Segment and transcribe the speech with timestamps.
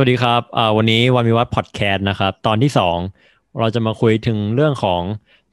[0.00, 0.42] วัสดีครับ
[0.76, 2.96] วันนี้วันวิวัฒน์พอดแคสต์นะครับ ตอนที่สอง
[3.58, 5.00] เราจะมาคุยถึงเรื่องของ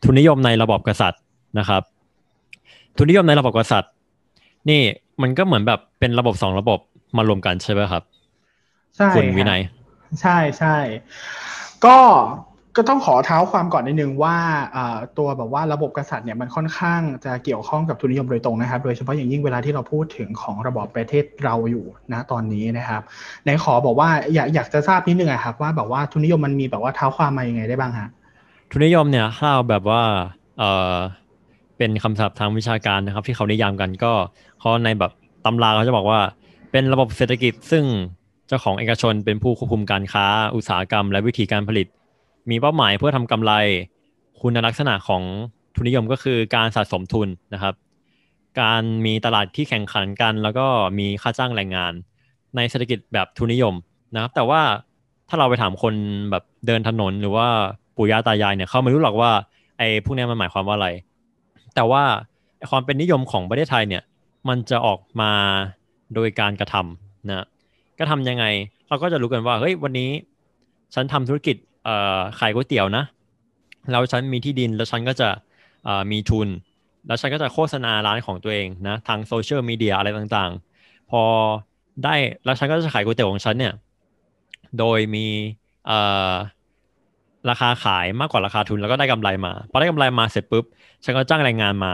[0.04, 1.21] ทุนนิยมในระบอบกษัตริย์
[1.59, 1.82] นะครับ
[2.98, 3.91] ทุนนิยมในระบอบกษัตริย์
[4.70, 4.81] นี่
[5.21, 6.80] มันก็เหมือนแบบเป็นระบบสองระบบ
[7.18, 8.04] มารวมกันใช่ไหมครับ
[8.95, 9.62] ใช่คุณวินัย
[10.21, 10.75] ใช่ใช่
[11.86, 11.98] ก็
[12.78, 14.36] ก็ต้องขอเท้าความก่อนนิดนึงว่า
[15.18, 23.02] ตัวแบบว่าระบบกษัตริย์เนี่ยมันค่อนข้างจะเกี่ยวข้องกับทุนนิยมโดยตรงนะครับ โดยเฉพาะอย่างยิ่งเวลาที่เราพูดถึงของระบอบประเทศเราอยู่นะตอนนี้นะครับ
[23.46, 28.09] ในขอบอกว่าอยากอยากจะทราบนิดนึงครับว่าแบบว่าทุนนิยมมันมีแบบว่าเท้าความมายังไงได้บ้างฮะ
[28.72, 30.02] ทุนนิยมเนี่ยถ้าแบบว่า
[30.60, 30.63] เอ
[30.94, 30.96] อ
[31.77, 34.13] เป็นคำศัพท์ทางวิชาการนะครับ ที่เขานิยามกันก็
[34.60, 35.12] เขาในแบบ
[35.46, 36.20] ตำราเขาจะบอกว่า
[36.71, 37.84] เป็นระบบเศรษฐกิจซึ่ง
[38.48, 41.88] เจ้าของเอกชนเป็นผู้ควบคุมการค้าอุตสาหกรรม และวิธีการผลิต
[42.49, 43.54] มีเป้าหมายเพื่อทำกำไร
[44.41, 45.23] คุณลักษณะของ
[45.76, 47.74] ทุนนิยมก็คือการสะสมทุนนะครับ
[48.62, 50.66] การมีตลาดที่แข่งขันกัน แล้วก็
[50.99, 51.93] มีค่าจ้างแรงงาน
[52.55, 53.73] ในเศรษฐกิจแบบทุนนิยม
[54.16, 54.62] นะครับ แต่ว่า
[55.29, 55.93] ถ้าเราไปถามคน
[56.32, 57.48] แบบเดินถนนหรือว่า
[57.96, 59.32] ปู่ย่าตายายเนี่ยเขาไม่รู้หรอกว่า
[59.77, 60.90] ไอ้พวกนี้มันหมายความว่าอะไร
[61.76, 62.04] แต่ว่า
[62.70, 64.03] ความเป็นนิยมของประเทศไทยเนี่ย
[64.50, 65.31] มันจะออกมา
[66.16, 67.46] โดยการกระทำนะ
[68.00, 68.46] กระทำยังไง
[68.88, 70.09] เราก็จะรู้กันว่าเฮ้ยวันนี้
[70.94, 71.56] ฉันทำธุรกิจ
[72.40, 73.03] ขายก๋วยเตี๋ยวนะ
[73.91, 75.30] แล้วฉันมีที่ดินแล้วฉันก็จะ
[75.86, 76.47] เอ่อมีทุน
[77.08, 81.24] แล้วฉันก็จะโฆษณาร้านของตัวเองนะทางโซเชียลมีเดียอะไรต่างๆ พอ
[82.03, 82.16] ได้
[82.46, 83.74] แล้วฉันก็จะขายก๋วยเตี๋ยวของฉันเนี่ย
[84.80, 85.25] โดยมี
[85.88, 86.00] เอ่
[86.30, 86.31] อ
[87.50, 90.66] ราคาขายมากกว่าราคาทุนแล้วก็ได้กำไรมาพอได้กำไรมาเสร็จปุ๊บ
[91.03, 91.94] ฉันก็จ้างแรงงานมา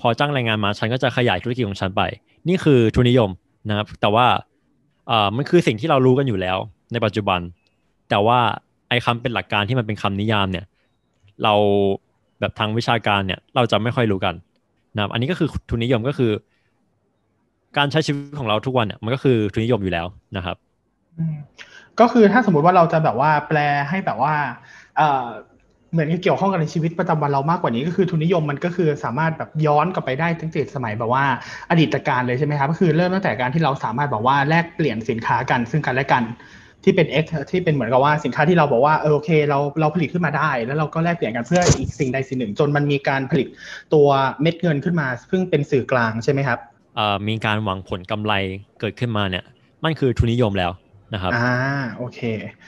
[0.00, 2.02] พอจ้างแรงงานมาฉันก็จะขยายธุรกิจของฉันไป
[2.48, 3.30] นี่คือทุนนิยม
[3.68, 4.26] นะครับแต่ว่า
[5.08, 6.58] เอ่อมันคือสิ่งที่เรารู้กันอยู่แล้ว
[6.92, 7.40] ในปัจจุบัน
[8.10, 8.40] แต่ว่า
[8.90, 10.64] ไอ้คำเป็นหลักการที่มันเป็นคำนิยามเนี่ย
[11.44, 11.54] เรา
[12.40, 14.34] แบบทางวิชาการเนี่ย เราจะไม่ค่อยรู้กัน
[14.94, 16.30] นะครับอันนี้ก็คือทุนนิยมก็คือ
[17.76, 20.06] การใช้ชีวิตของเราทุกวันเนี่ยมันก็คือทุนนิยมอยู่แล้ว
[20.36, 20.56] นะครับ
[22.00, 23.58] ก็คือถ้าสมมุติว่าเราจะแบบว่าแปล
[23.88, 24.34] ให้แบบว่า
[25.92, 31.24] เหมือนเกี่ยวข้องกับในชีวิตประจำวันเรามากกว่านี้ก็คือทุนนิยมมันก็คือสามารถแบบย้อนกลับไปได้ตั้งแต่สมัยแบบว่า
[31.70, 36.22] อดีตการเลยใช่ไหมครับก็คือเริ่มตั้งแต่การที่เราสามารถแบบว่าแลกเปลี่ยนสินค้ากันซึ่งกันและกัน
[36.84, 43.48] ที่เป็น X ที่เป็นเหมือนกับว่าสินค้าที่เราบอกว่าเออโอเคเราเราผลิตขึ้นมาได้ แล้วเราก็แลกเปลี่ยนกันเพื่ออีกสิ่งใดสิ่งหนึ่ง จนมันมีการผลิต
[43.94, 44.08] ตัว
[44.42, 46.58] เม็ดเงินขึ้นมา ซึ่งเป็นสื่อกลางใช่ไหมครับ
[47.28, 48.32] มีการหวังผลกำไร
[48.80, 49.44] เกิดขึ้นมาเนี่ย
[49.84, 50.72] มันคือทุนนิยมแล้ว
[51.14, 51.52] นะครับอ่า
[51.98, 52.20] โอเค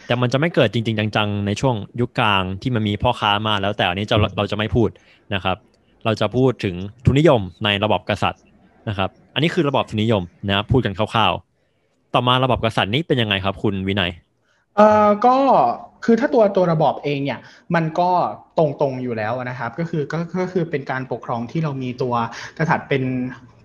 [0.06, 4.88] แต่มันจะไม่เกิดจริง ๆ จังๆ ในช่วงยุคกลางที่มันมีพ่อค้ามาแล้วแต่อันนี้เราเราจะไม่พูด
[5.34, 5.56] นะครับ
[6.04, 6.74] เราจะพูดถึง
[7.06, 8.42] ทุนนิยมในระบบกษัตริย์
[8.88, 11.51] นะครับ อันนี้คือระบบทุนนิยมนะพูดกันคร่าวๆ
[12.14, 14.10] ต่อมาระบบกษัตริย์นี้เป็นยังไงครับ คุณวินัย
[14.76, 15.36] เอ่อก็
[16.04, 17.40] คือถ้าตัวตัวระบอบเองเนี่ย
[17.74, 18.10] มันก็
[18.58, 22.14] ตรงๆอยู่แล้วนะครับ ก็คือก็ก็คือเป็นการปกครองที่เรามีตัว
[22.58, 23.02] กษัตริย์เป็น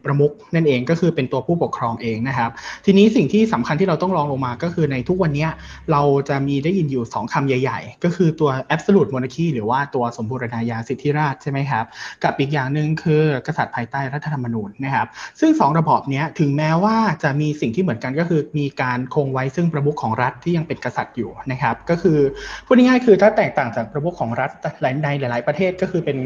[0.07, 2.50] ประมุขนั่นเองก็คือเป็นตัวผู้ปกครองเองนะครับ
[2.85, 5.47] ทีนี้สิ่งที่สำคัญที่เราต้องลองลงมาก็คือในทุกวันนี้
[5.91, 11.85] เราจะมีได้ยินอยู่ 2คำใหญ่ ๆ ก็คือตัว absolute monarchy หรือว่าตัวสมบูรณาญาสิทธิราชใช่ไหมครับ
[12.23, 15.07] กับอีกอย่างหนึ่งคือกษัตริย์ภายใต้รัฐธรรมนูญนะครับ
[15.40, 22.19] ซึ่ง 2 ระบอบนี้ถึงแม้ว่าจะมีสิ่งที่เหมือนกันก็คือมีการคงไว้ซึ่งประมุขของรัฐที่ยังเป็นกษัตริย์อยู่นะครับ ก็คือ
[22.66, 24.51] พูดง่ายๆคือถ้าแตกต่างจากประมุขของรัฐ
[24.81, 26.17] หลายในหลาย ๆ ประเทศก็คือเป็น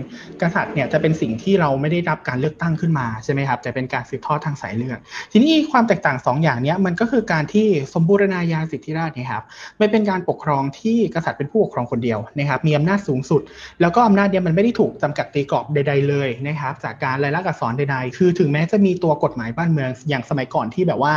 [0.41, 4.99] กษัตริย์เนี่ยจะเป็นสิ่งที่เราไม่ได้รับการเลือกตั้งขึ้นมาใช่ไหมครับแต่เป็นการสืบทอดทางสายเลือด
[5.31, 9.43] ทีนี้ความแตกต่าง 2 อย่างนี้มันก็คือการที่สมบูรณาญาสิทธิราชนี่ครับ
[9.77, 13.41] ไม่เป็นการปกครองที่กษัตริย์เป็นผู้ปกครองคนเดียวนะครับมีอำนาจสูงสุด
[13.81, 21.15] แล้วก็อำนาจเนี้ยมันไม่ได้ถูกจำกัดตีกรอบใด ๆ เลยนะครับจากการรายลักษณ์อักษรใดๆ คือถึงแม้จะมีตัวกฎหมายบ้านเมืองอย่างสมัยก่อนที่แบบว่า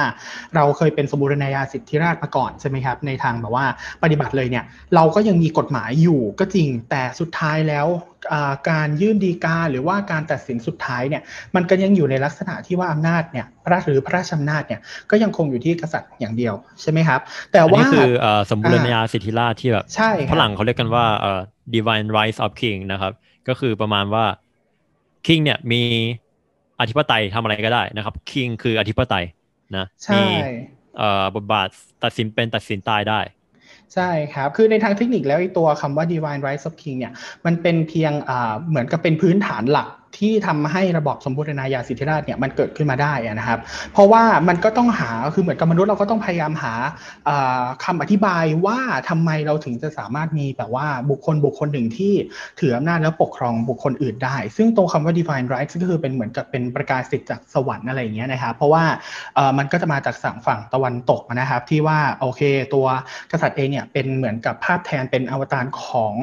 [0.55, 3.67] เราเคยเป็นสมบูรณาญาสิทธิราชมาก่อนใช่ไหมครับในทางแบบว่า
[4.03, 7.87] ปฏิบัติเลยเนี่ยเราก็ยังมีกฎหมายอยู่ก็จริงแต่สุดท้ายแล้ว
[8.71, 11.23] การยื่นดีกาหรือว่าการตัดสินสุดท้ายเนี่ย
[11.55, 14.81] มันก็ยังอยู่ในลักษณะที่ว่าอำนาจเนี่ยพระหรือพระราชอำนาจเนี่ย
[15.11, 17.21] ก็ยังคงอยู่ที่กษัตริย์อย่างเดียวใช่ไหมครับ
[17.53, 18.11] แต่ว่านี่คือ
[18.51, 19.85] สมบูรณาญาสิทธิราชที่แบบ
[20.33, 21.05] ฝรั่งเขาเรียกกันว่า
[21.75, 23.13] divine rights of king นะครับ
[23.49, 24.25] ก็คือประมาณว่า
[25.27, 25.83] king เนี่ยมี
[26.81, 29.25] อธิปไตยทำอะไรก็ได้นะครับ king คืออธิปไตย
[29.77, 30.23] นะมี
[31.37, 31.69] บทบาท
[32.05, 33.21] ตัดสินเป็นตัดสินตายได้
[33.95, 37.13] ใช่ครับ คือในทางเทคนิคแล้วไอ้ตัวคำว่า divine rights of king เนี่ย
[37.47, 38.13] มันเป็นเพียง
[38.69, 43.59] เหมือนกับเป็นพื้นฐานหลัก ที่ทำให้ระบอบสมบูรณาญาสิทธิราชเนี่ยมันเกิดขึ้นมาได้นะครับ
[43.93, 46.75] เพราะว่ามันก็ต้องหาคือเหมือนกับมนุษย์เราก็ต้องพยายามหา
[47.85, 48.79] คำอธิบายว่า
[49.09, 52.13] ทำไมเราถึงจะสามารถมีแบบว่าบุคคลบุคคลหนึ่งที่
[52.61, 58.85] ถืออำนาจแล้วปกครองบุคคลอื่นได้ ซึ่งตรงคำว่า divine rights ก็คือเป็นเหมือนกับเป็นประกาศสิทธิ์จากสวรรค์อะไรอย่างเงี้ยนะครับเพราะว่า
[59.59, 62.43] มันก็จะมาจากสั่งฝั่งตะวันตกนะครับที่ว่าโอเค
[62.75, 62.87] ตัว
[63.33, 66.15] กษัตริย์เองเนี่ยเป็นเหมือนกับภาพแทนเป็นอวตารของ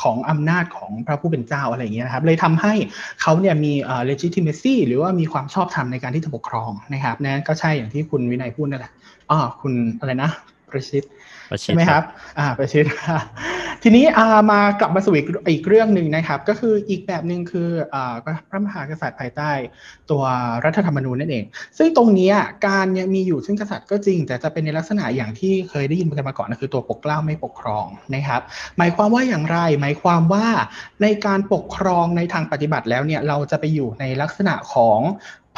[0.00, 2.74] ของอำนาจของพระผู้เป็นเจ้าอะไรอย่างเงี้ยนะครับเลยทำให้
[3.22, 3.72] เขาเนี่ยมี
[4.10, 8.92] legitimacy หรือว่ามีความชอบธรรมในการที่จะปกครองนะครับนั่นก็ใช่อย่างที่คุณวินัยพูดนั่นแหละ
[9.30, 10.30] อ๋อคุณอะไรนะ
[10.70, 11.02] ประชิด
[11.60, 12.04] ใช่ดไหมครับ
[12.38, 12.84] อ่าประชิด
[13.82, 18.14] ทีนี้อ่ามากลับมาสู่อีกอีกเรื่องหนึ่งนะครับ ก็คืออีกแบบหนึ่งคืออ่า
[18.50, 19.50] พระมหากษัตริย์ภายใต้
[20.10, 20.22] ตัว
[20.64, 21.44] รัฐธรรมนูญนั่นเอง
[21.78, 22.34] ซึ่งตรงเนี้ย
[22.66, 28.40] การยังมีอยู่ซึ่งกษัตริย์ก็จริง แต่จะเป็นในลักษณะอย่างที่เคยได้ยินกันมาก่อนนะคือตัวปกเกล้าไม่ปกครองนะครับ
[28.78, 30.46] หมายความว่าอย่างไร หมายความว่า
[31.02, 35.00] ในการปกครองในทางปฏิบัติแล้วเนี่ยเราจะไปอยู่ในลักษณะของ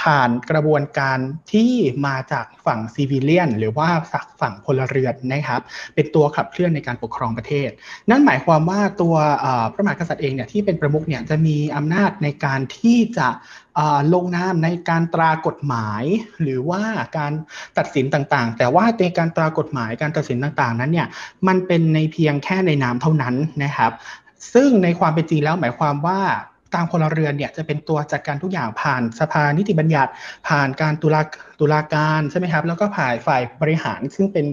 [0.00, 1.18] ผ่านกระบวนการ
[1.52, 1.72] ที่
[2.06, 5.60] มาจากฝั่งซีวิเลียน หรือว่าจากฝั่งพลเรือนนะครับ
[5.94, 7.70] เป็นตัวขับเคลื่อนในการปกครองประเทศ
[8.10, 9.14] นั่นหมายความว่าตัว
[9.72, 13.28] พระมหากษัตริย์เองเนี่ยที่เป็นประมุขเนี่ยจะมีอำนาจในการที่จะ
[14.14, 16.02] ลงนามในการตรากฎหมาย
[16.42, 16.82] หรือว่า
[17.18, 17.32] การ
[17.78, 21.08] ตัดสินต่างๆ แต่ว่าในการตรากฎหมายการตัดสินต่างๆ นั้นเนี่ย
[21.46, 23.34] มันเป็นในเพียงแค่ในนามเท่านั้น
[23.64, 23.92] นะครับ
[24.54, 26.20] ซึ่งในความเป็นจริงแล้วหมายความว่า
[26.74, 30.10] ทางพลเรือนเนี่ยจะเป็นตัวจัดการทุกอย่างผ่านสภานิติบัญญัติ
[30.48, 31.22] ผ่านการตุลา
[31.60, 34.46] ตุลาการใช่ไหมครับแล้วก็ผ่านฝ่ายบริหารซึ่งเป็น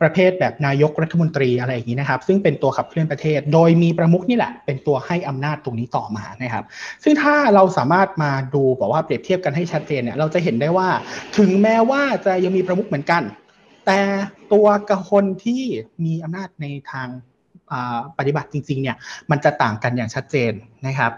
[0.00, 6.64] ประเภทแบบนายกรัฐมนตรีอะไรอย่างนี้นะครับ ซึ่งเป็นตัวขับเคลื่อนประเทศ โดยมีประมุขนี่แหละ เป็นตัวให้อำนาจตรงนี้ต่อมานะครับ
[7.04, 10.88] ซึ่งถ้าเราสามารถมาดูบอกว่าเปรียบเทียบกันให้ชัดเจนเนี่ยเราจะเห็นได้ว่า
[11.38, 13.22] ถึงแม้ว่าจะยังมีประมุขเหมือนกัน
[13.86, 14.00] แต่
[14.52, 15.62] ตัวกคนที่
[16.04, 17.08] มีอำนาจในทาง
[18.18, 18.96] ปฏิบัติจริงๆเนี่ย
[19.30, 20.52] มันจะต่างกันอย่างชัดเจน
[20.86, 21.12] นะครับ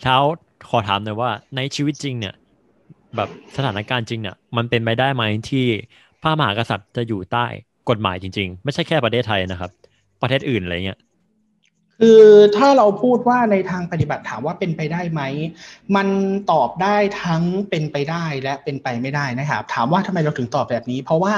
[0.00, 0.16] เช้า
[0.68, 2.34] ขอถามหน่อยว่าในชีวิตจริงเนี่ย
[3.16, 5.66] แบบสถานการณ์จริงเนี่ยมันเป็นไปได้ไหมที่
[6.22, 7.46] พระมหากษัตริย์จะอยู่ใต้
[7.88, 9.70] กฎหมายจริง ๆ ไม่ใช่แค่ประเทศไทยนะครับ
[10.22, 10.98] ประเทศอื่นอะไรเงี้ย
[12.00, 12.22] คือ
[12.56, 15.22] ถ้าเราพูดว่าในทางปฏิบัติถามว่าเป็นไปได้ไหม
[15.96, 16.08] มัน
[16.52, 21.34] ตอบได้ทั้งเป็นไปได้และเป็นไปไม่ได้นะครับถามว่าทำไมเราถึงตอบแบบนี้ เพราะว่า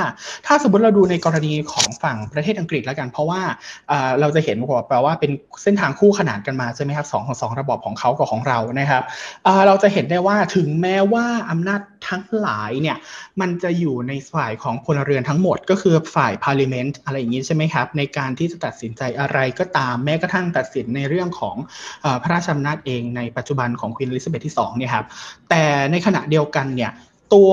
[0.46, 3.40] ถ้าสมมติเราดูในกรณีของฝั่งประเทศอังกฤษแล้วกัน เพราะว่า
[3.88, 5.30] เเราจะเห็นว่าแปลว่าเป็น
[5.62, 9.02] เส้นทางคู่ขนานกันมาใช่ไหมครับสองของสองระบอบของเขากับของเรานะครับ
[9.44, 12.96] เเราจะเห็นได้ว่าถึงแม้ว่าอำนาจ ทั้งหลายเนี่ย
[13.40, 21.56] มันจะอยู่ในฝ่ายของพลเรือนทั้งหมด ก็คือฝ่าย parliament อะไรอย่างนี้ใช่ไหมครับ ในการที่จะตัดสินใจอะไรก็ตามแม้กระทั่งตัดสินในเรื่องของ
[22.04, 25.06] อพระราชอำนาจเองในปัจจุบันของ Queen เอลิซาเบธที่2เนี่ยครับ
[25.50, 26.92] แต่ในขณะเดียวกันเนี่ย
[27.34, 27.52] ตัว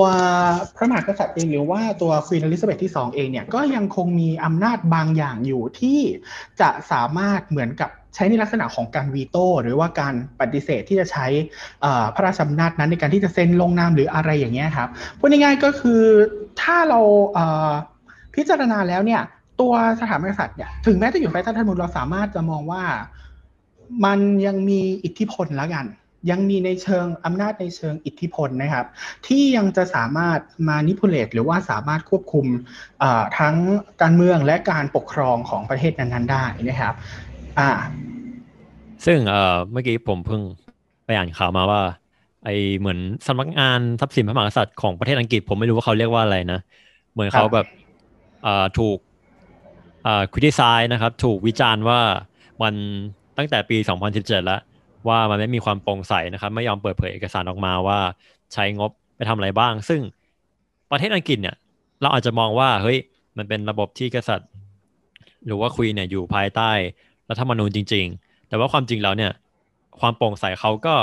[0.76, 6.00] พระมหากษัตริย์เองหรือว่าตัว Queen เอลิซาเบธที่ 2 เองเนี่ยก็ยังคงมีอำนาจบางอย่างอยู่ที่
[6.60, 11.26] จะสามารถเหมือนกับใช้ในลักษณะของการ veto หรือว่าการปฏิเสธที่จะใช้
[12.14, 14.88] พระราชอำนาจนั้นในการที่จะเซ็นลงนามหรืออะไรอย่างเงี้ยครับ
[15.18, 16.02] พูดง่ายๆก็คือ
[16.60, 17.00] ถ้าเรา
[17.34, 19.22] เพิจารณาแล้วเนี่ย
[19.60, 22.82] ตัวสถาบันกษัตริย์เนี่ยถึงแม้จะอยู่ภายใต้ธรรมนูญเราสามารถจะมองว่า
[24.04, 25.84] มันยังมีอิทธิพลแล้วกัน
[26.30, 28.86] ยังมีในเชิงอำนาจในเชิงอิทธิพลนะครับ
[29.26, 30.38] ที่ยังจะสามารถ
[30.68, 32.46] มานิพุเลตหรือว่าสามารถควบคุม
[33.38, 33.54] ทั้ง
[34.02, 36.94] การเมืองและการปกครองของประเทศนั้นๆได้นะครับ
[37.58, 37.70] อ่า
[39.04, 39.18] ซึ่ง
[39.70, 40.42] เมื่อกี้ผมเพิ่ง
[41.04, 41.82] ไปอ่านข่าวมาว่า
[42.44, 46.60] ไอเหมือนสำนักงานทรัพย์สินพระมหากษัตริย์ของประเทศอังกฤษผมไม่รู้ว่าเขาเรียกว่าอะไรนะ
[47.12, 47.66] เหมือนเขาแบบ
[48.78, 48.98] ถูก
[50.32, 52.00] คริติไซน์นะครับ ถูกวิจารณ์ว่า
[52.62, 52.74] มัน
[53.38, 53.76] ตั้งแต่ปี
[54.12, 54.60] 2017 แล้ว
[55.08, 57.98] ว่ามันไม่มีความโปร่งใสนะครับไม่ยอมเปิดเผยเอกสารออกมาว่า
[58.52, 60.00] ใช้งบไปทำอะไรบ้าง ซึ่ง
[60.90, 61.56] ประเทศอังกฤษเนี่ย
[62.00, 62.98] เราอาจจะมองว่าเฮ้ย
[63.36, 64.48] มันเป็นระบบที่กษัตริย์
[65.46, 66.70] หรือว่าควีนเนี่ยอยู่ภายใต้
[67.28, 69.32] รัฐธรรมนูญจริง ๆ แต่ว่าความจริงแล้วเนี่ย
[70.00, 70.94] ความโปร่งใสเขาก็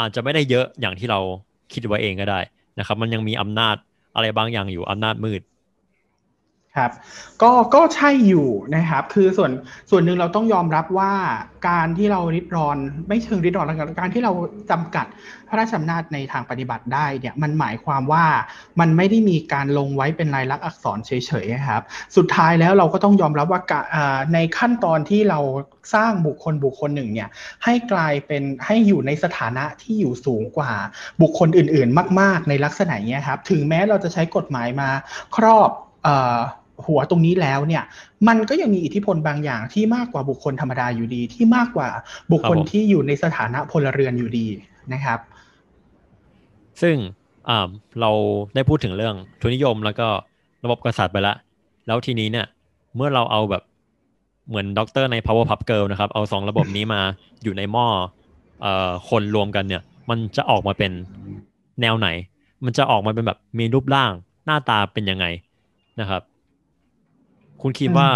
[0.00, 1.20] อาจจะไม่ได้เยอะอย่างที่เรา
[1.72, 2.40] คิดไว้เองก็ได้
[2.78, 3.76] นะครับ มันยังมีอำนาจ
[4.14, 5.42] อะไรบางอย่างอยู่อำนาจมืด
[6.76, 6.90] ครับ
[7.42, 9.50] ก็ก็ใช่อยู่นะครับ คือส่วน
[9.90, 11.12] ส่วนหนึ่งเราต้องยอมรับว่า
[11.68, 13.66] การที่เราริดรอน ไม่เชิงริดรอน
[14.00, 14.32] การที่เรา
[14.70, 15.06] จำกัด
[15.48, 18.24] พระราชอำนาจในทางปฏิบัติได้เนี่ยมันหมายความว่า
[18.80, 21.12] มันไม่ได้มีการลงไว้เป็นลายลักษณ์อักษรเฉ
[21.44, 21.82] ยๆครับ
[22.16, 23.60] สุดท้ายแล้วเราก็ต้องยอมรับว่า
[24.34, 25.40] ในขั้นตอนที่เรา
[25.94, 27.28] สร้างบุคคลบุคคลหนึ่งเนี่ย
[27.64, 30.72] ให้กลายเป็นให้อยู่ในสถานะที่อยู่สูงกว่า
[31.22, 34.88] บุคคลอื่น ๆ มาก ๆ ในลักษณะนี้ครับถึงแม้เราจะใช้กฎหมายมา
[35.36, 35.70] ครอบ
[36.86, 37.82] หัวตรงนี้แล้วเนี่ย
[38.28, 41.88] มันก็ยังมีอิทธิพลบางอย่างที่มากกว่าบุคคลธรรมดาอยู่ดี ที่มากกว่า
[42.32, 44.46] บุคคลครับผมที่อยู่ในสถานะพลเรือนอยู่ดี
[44.92, 45.18] นะครับ
[46.82, 46.96] ซึ่ง
[47.48, 47.68] อ่า
[48.00, 48.10] เรา
[48.54, 50.08] ได้พูดถึงเรื่องทุนนิยมแล้วก็
[50.64, 51.36] ระบบกษัตริย์ไปแล้ว
[51.86, 52.46] แล้วทีนี้เนี่ย
[52.96, 53.62] เมื่อเราเอาแบบ
[54.48, 57.00] เหมือนด็อกเตอร์ใน Power Pup Girl นะครับ เอาสองระบบนี้มา
[57.42, 57.86] อยู่ในหม้อ
[58.62, 60.92] เอ่อคนรวมกันเนี่ย มันจะออกมาเป็น
[61.80, 62.08] แนวไหน
[62.64, 64.12] มันจะออกมาเป็นแบบมีรูปร่าง
[64.46, 65.26] หน้าตาเป็นยังไง
[66.00, 66.22] นะครับ
[67.62, 68.08] คุณคิดว่า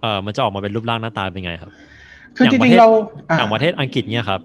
[0.00, 1.72] เอ่อมันจะออกมาเป็นรูปร่างหน้าตาเป็นยังไงครับ
[2.36, 2.88] คืออย่างจประริเทงศๆเรา
[3.38, 4.40] อย่างประเทศอังกฤษเนี่ยครับ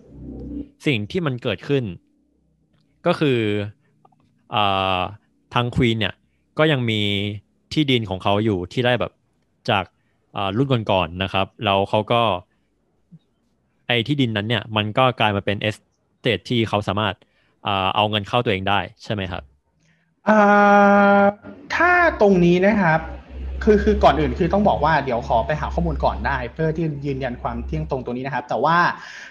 [0.86, 1.84] สิ่งที่มันเกิดขึ้น
[3.06, 3.40] ก็คือ
[4.56, 5.00] อ่า
[5.54, 6.14] ทางควีนเนี่ย
[6.60, 7.02] ก็ยังมี
[7.74, 9.12] ที่ดินของเขาอยู่ที่ได้แบบ
[9.70, 9.84] จาก
[10.36, 12.22] อ่ารุ่นก่อนๆนะครับ แล้วเขาก็
[13.88, 15.78] ไอ้ที่ดินนั้นเนี่ย มันก็กลายมาเป็นเอส
[16.22, 17.16] เตทที่เขาสามารถ
[17.68, 19.44] อ่าเอาเงินเข้าตัวเองได้ใช่ไหมครับ
[20.30, 21.22] อ่า
[21.76, 21.92] ถ้า
[22.22, 23.00] ตรงนี้นะครับ
[23.64, 28.78] คือคือก่อนอื่นคือต้องบอกว่าเดี๋ยวขอไปหาข้อมูลก่อนได้ เพื่อที่ยืนยันความเที่ยงตรงตรงนี้นะครับ แต่ว่า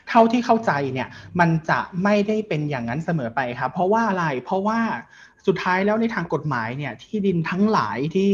[0.08, 1.08] เท่าที่เข้าใจเนี่ย
[1.40, 4.80] มันจะไม่ได้เป็นอย่างนั้นเสมอไปครับ เพราะว่าอะไรเพราะว่า
[5.46, 8.30] สุดท้ายแล้วในทางกฎหมายเนี่ยที่ดินทั้งหลายที่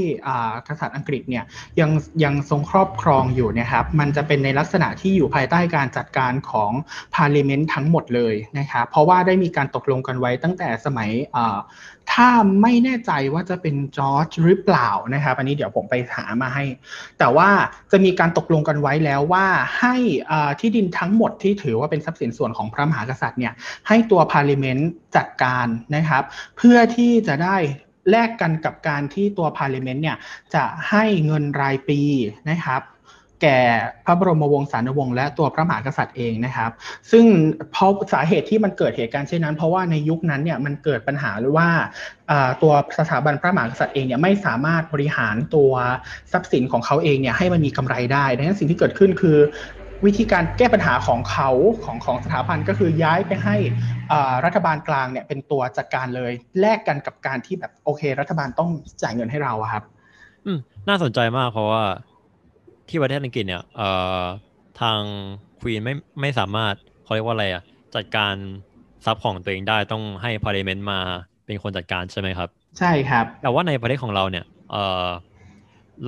[0.68, 1.44] กษัตริย์อังกฤษเนี่ย
[1.80, 1.90] ยัง
[2.24, 6.72] ยังทรงครอบครองอยู่นะครับมันจะเป็นในลักษณะที่อยู่ภายใต้การจัดการของ
[7.14, 11.10] parliament ทั้งหมดเลยนะครับเพราะว่าได้มีการตกลงกันไว้ตั้งแต่สมัย
[12.14, 12.28] ถ้า
[12.62, 16.64] ไม่แน่ใจว่าจะเป็นจอร์จหรือเปล่านะครับอันนี้เดี๋ยวผมไปหามาให้
[17.18, 17.48] แต่ว่า
[17.92, 19.46] จะมีการตกลงกันไว้แล้วว่า
[19.78, 19.94] ให้
[20.60, 23.52] ที่ดินทั้งหมดที่ถือว่าเป็นทรัพย์สินส่วนของพระมหากษัตริย์เนี่ย
[23.88, 26.22] ให้ตัว parliament จัดการนะครับ
[26.56, 27.56] เพื่อที่จะได้
[28.10, 30.16] แลกกันกับการที่ตัว parliament เนี่ย
[30.54, 32.00] จะให้เงินรายปี
[32.50, 32.82] นะครับ
[33.42, 33.60] แก่
[34.04, 36.70] พระบรมวงศานุวงศ์และตัวพระมหากษัตริย์เองนะครับ
[37.10, 37.24] ซึ่ง
[37.72, 41.68] เพราะสาเหตุที่มันเกิดเหตุการณ์เช่นนั้น เพราะว่าในยุคนั้นเนี่ยมันเกิดปัญหาหรือว่า
[42.62, 45.72] ตัวสถาบันพระมหากษัตริย์เองเนี่ยไม่สามารถบริหารตัว
[46.32, 49.38] ทรัพย์สินของเขาเองเนี่ยให้มันมีกำไรได้ดังนั้นสิ่งที่เกิดขึ้นคือ
[50.04, 51.50] วิธีการแก้ปัญหาของเขา
[51.84, 53.56] ของของสถาบันก็คือย้ายไปให้
[54.44, 58.70] รัฐบาลกลางเนี่ยเป็นตัวจัดการเลย แลกกันกับการที่แบบโอเค รัฐบาลต้อง
[59.02, 59.84] จ่ายเงินให้เราครับ
[60.46, 61.84] อืมน่าสนใจมากเพราะว่า
[62.88, 63.88] ที่ประเทศอังกฤษเนี่ยเอ่
[64.20, 64.22] อ
[64.80, 65.00] ทาง
[65.60, 66.74] ควีนไม่ไม่สามารถ
[67.04, 67.62] เขาเรียกว่าอะไรอะ
[67.94, 68.34] จัดการ
[69.04, 70.98] ทรัพย์ของตัวเองได้ต้องให้พาร์เลเมนต์มา
[71.46, 72.48] เป็นคนจัดการใช่ไหมครับ
[72.78, 75.06] ใช่ครับ แต่ว่าในประเทศของเราเนี่ยเอ่อ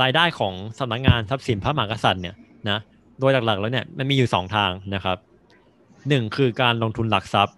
[0.02, 2.34] รายได้ของสำนักงานทรัพย์สินพระมหากษัตริย์เนี่ย
[2.70, 2.78] นะ
[3.20, 5.16] โดยหลักๆแล้วเนี่ยมันมีอยู่สองทางนะครับ
[6.08, 7.56] หนึ่งคือการลงทุนหลักทรัพย์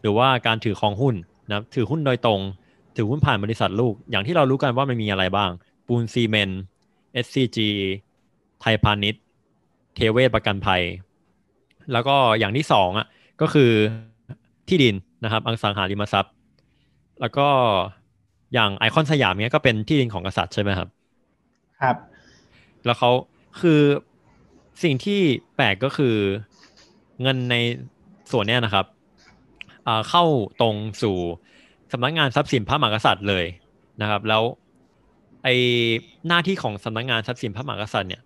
[0.00, 1.14] หรือว่าการถือครองหุ้น
[1.50, 2.40] นะถือหุ้นโดยตรง
[2.96, 5.50] ถือหุ้นผ่านบริษัทลูก อย่างที่เรารู้กันว่ามันมีอะไรบ้าง
[5.86, 6.60] ปูนซีเมนต์
[7.24, 7.58] SCG
[8.60, 9.22] ไทยพาณิชย์
[9.94, 10.82] เทเวศประกันภัย
[11.92, 13.06] แล้วก็อย่างที่สองอะ
[13.40, 13.70] ก็คือ
[14.68, 14.94] ที่ดิน
[15.24, 16.32] นะครับอังสังหาริมทรัพย์
[17.20, 17.48] แล้วก็
[18.54, 20.88] อย่างไอคอนสยามเนี้ยก็เป็นที่ดินของกษัตริย์ใช่ไหมครับ
[21.80, 21.96] ครับ
[22.84, 23.10] แล้วเขา
[23.60, 23.80] คือ
[24.82, 25.20] สิ่งที่
[25.56, 26.16] แปลกก็คือ
[27.22, 27.56] เงินใน
[28.30, 28.86] ส่วนเนี้ยนะครับ
[30.08, 30.24] เข้า
[30.60, 31.16] ตรงสู่
[31.92, 33.44] สำนักงานทรัพย์สินพระมหากษัตริย์เลย
[34.00, 34.42] นะครับ แล้ว
[35.44, 35.48] ไอ
[36.28, 38.22] หน้าที่ของสำนักงานทรัพย์สินพระมหากษัตริย์เนี่ย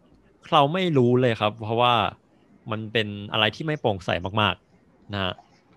[0.52, 1.94] เราไม่รู้เลยครับ เพราะว่า
[2.70, 4.10] มันเป็นอะไรที่ไม่โปร่งใส
[4.40, 5.32] มากๆนะฮะ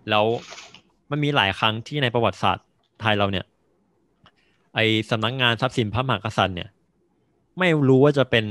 [0.10, 0.26] แล้ว
[1.12, 2.68] มันมีหลายครั้งที่ในประวัติศาสตร์
[3.02, 3.46] ไทยเราเนี่ย
[4.76, 6.70] ไอสำนักงานทรัพย์สินพระมหากษัตริย์เนี่ย
[7.60, 8.46] ไม่รู้ว่าจะเป็น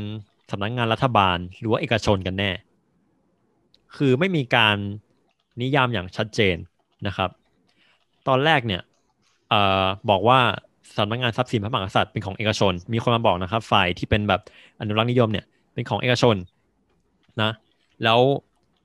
[0.50, 2.50] สำนักงานรัฐบาลหรือว่าเอกชนกันแน่
[3.97, 4.76] คือไม่มีการ
[5.61, 6.57] นิยามอย่างชัดเจน
[7.07, 7.31] นะครับ
[8.28, 8.83] ตอนแรกเนี่ย
[9.52, 10.40] ออบอกว่า
[10.97, 14.40] สำนักงานทรัพย์สินพระมหากษัตริย์เป็นของเอกชน มีคนมาบอกนะครับ ฝ่ายที่เป็นแบบ
[14.81, 16.37] อนุรักษ์นิยมเนี่ยเป็นของเอกชน
[17.43, 17.50] นะ
[18.05, 18.21] แล้ว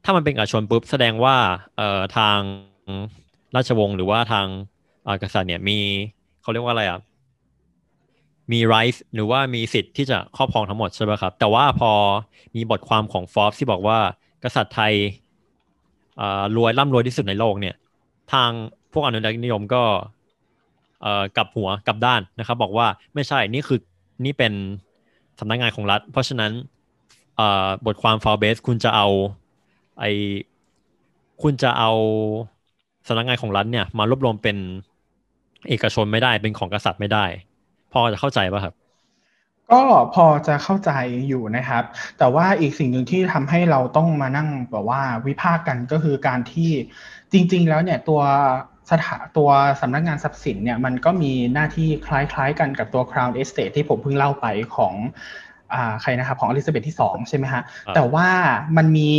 [0.04, 1.36] ถ้ามันเป็นเอกชนปุ๊บแสดงว่า
[2.18, 2.40] ทาง
[3.56, 4.48] ราชวงศ์หรือว่าทาง
[5.24, 5.78] กษัตริย์เนี่ยมี
[6.42, 7.00] เขาเรียกว่าอะไรอะ
[8.52, 11.92] มีไรส์หรือว่ามีสิทธิ์ที่จะครอบครองทั้งหมดใช่ไหมครับ แต่ว่าพอ
[12.56, 14.00] มีบทความของฟอร์บที่บอกว่า
[14.44, 14.94] กษัตริย์ไทย
[16.58, 17.76] รวยร่ำรวยที่สุดในโลกเนี่ย
[18.34, 18.50] ทาง
[18.94, 19.84] พวกอนุรักษนิยมก็
[21.36, 23.80] กลับหัวกลับด้านนะครับ บอกว่าไม่ใช่นี่คือ
[24.26, 24.54] นี่เป็น
[25.40, 26.52] สำนักงงานของรัฐ เพราะฉะนั้น
[27.86, 29.08] บทความฟาวเบสคุณจะเอา
[30.00, 30.06] ไอ
[31.42, 31.92] คุณจะเอา
[33.08, 34.58] สำนักงานของรัฐเนี่ยมารวบรวมเป็น
[35.70, 37.26] เอกชนไม่ได้เป็นของกษัตริย์ไม่ได้
[37.94, 38.74] พอจะเข้าใจป่ะครับ
[39.72, 39.82] ก็
[40.14, 40.92] พอจะเข้าใจ
[41.28, 41.84] อยู่นะครับ
[42.20, 46.72] แต่ว่าอีกสิ่งหนึ่งที่ทำให้เราต้องมานั่งแบบว่าวิพากษ์กันก็คือการที่
[47.32, 48.22] จริง ๆ แล้วเนี่ยตัว
[48.92, 49.50] สถาตัว
[49.82, 54.46] สำนักงานทรัพย์สินเนี่ยมันก็มีหน้าที่คล้าย ๆ กันกับตัว Crown Estate ที่ผมเพิ่งเล่าไป
[54.76, 54.94] ของ
[55.74, 57.64] อ่าใครนะครับของอลิซาเบธที่สองใช่ไหมฮะ
[57.96, 58.28] แต่ว่า
[58.78, 59.10] มันมี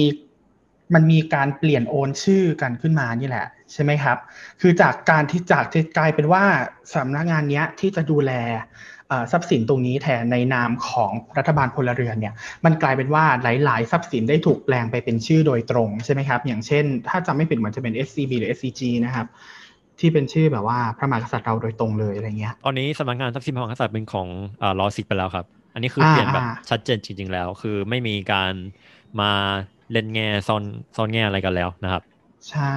[0.95, 4.19] มันมีการเปลี่ยนโอนชื่อกันขึ้นมานี่แหละ ใช่ไหมครับ
[4.61, 6.45] คือจากการที่จากที่กลายเป็นว่า
[6.95, 8.33] สำนักงานนี้ที่จะดูแล
[9.33, 12.35] ทรัพย์สินตรงนี้แทนในนามของรัฐบาลพลเรือนเนี่ย
[12.65, 19.27] มันกลายเป็นว่าหลาย ๆ ทรัพย์สินได้ถูกแปลงไปเป็นชื่อโดยตรงใช่ไหมครับ อย่างเช่น ถ้าจำไม่ผิดเหมือนจะเป็น SCB หรือ SCG นะครับ
[20.01, 24.29] ที่เป็นชื่อแบบว่าพระมหากษัตริย์เราโดยตรงเลยอะไรเงี้ย ตอนนี้สำนักงานทรัพย์สินพระมหากษัตริย์เป็นของ
[24.63, 28.53] อ่าลอสิกไปแล้วครับ อันนี้คือเปลี่ยนแบบชัดเจนจริง ๆ แล้ว คือไม่มีการ
[29.21, 29.33] มา
[29.93, 30.63] เล่นแง่ซ่อน
[30.97, 32.03] ซ่อนแง่อะไรกันแล้วนะครับ
[32.51, 32.77] ใช่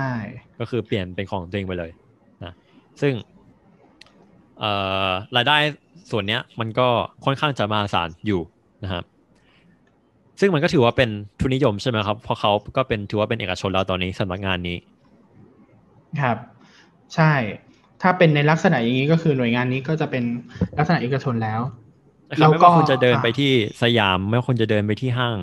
[0.60, 1.92] ก็คือเปลี่ยนเป็นของตัวเองไปเลย
[2.44, 2.54] นะ
[3.02, 3.14] ซึ่ง
[4.60, 4.72] เอ่
[5.08, 5.58] อรายได้
[6.12, 6.88] ส่วนเนี้ยมันก็
[7.26, 8.42] ค่อนข้างจะมาศาลอยู่
[8.84, 9.04] นะครับ
[10.40, 11.10] ซึ่งมันก็ถือว่าเป็น
[11.40, 14.78] ทุนนิยมใช่ไหมครับ เพราะเขาก็เป็นถือว่าเป็นเอกชนแล้วตอนนี้สำนักงานนี้
[16.22, 16.38] ครับ
[17.16, 17.34] ใช่
[18.02, 20.24] ถ้าเป็นในลักษณะอย่างนี้ก็คือหน่วยงานนี้ก็จะเป็น
[20.78, 21.62] ลักษณะเอกชนแล้ว
[22.40, 25.38] แล้วก็คุณจะเดินไปที่สยาม ไม่ว่าคุณจะเดินไปที่ห้าง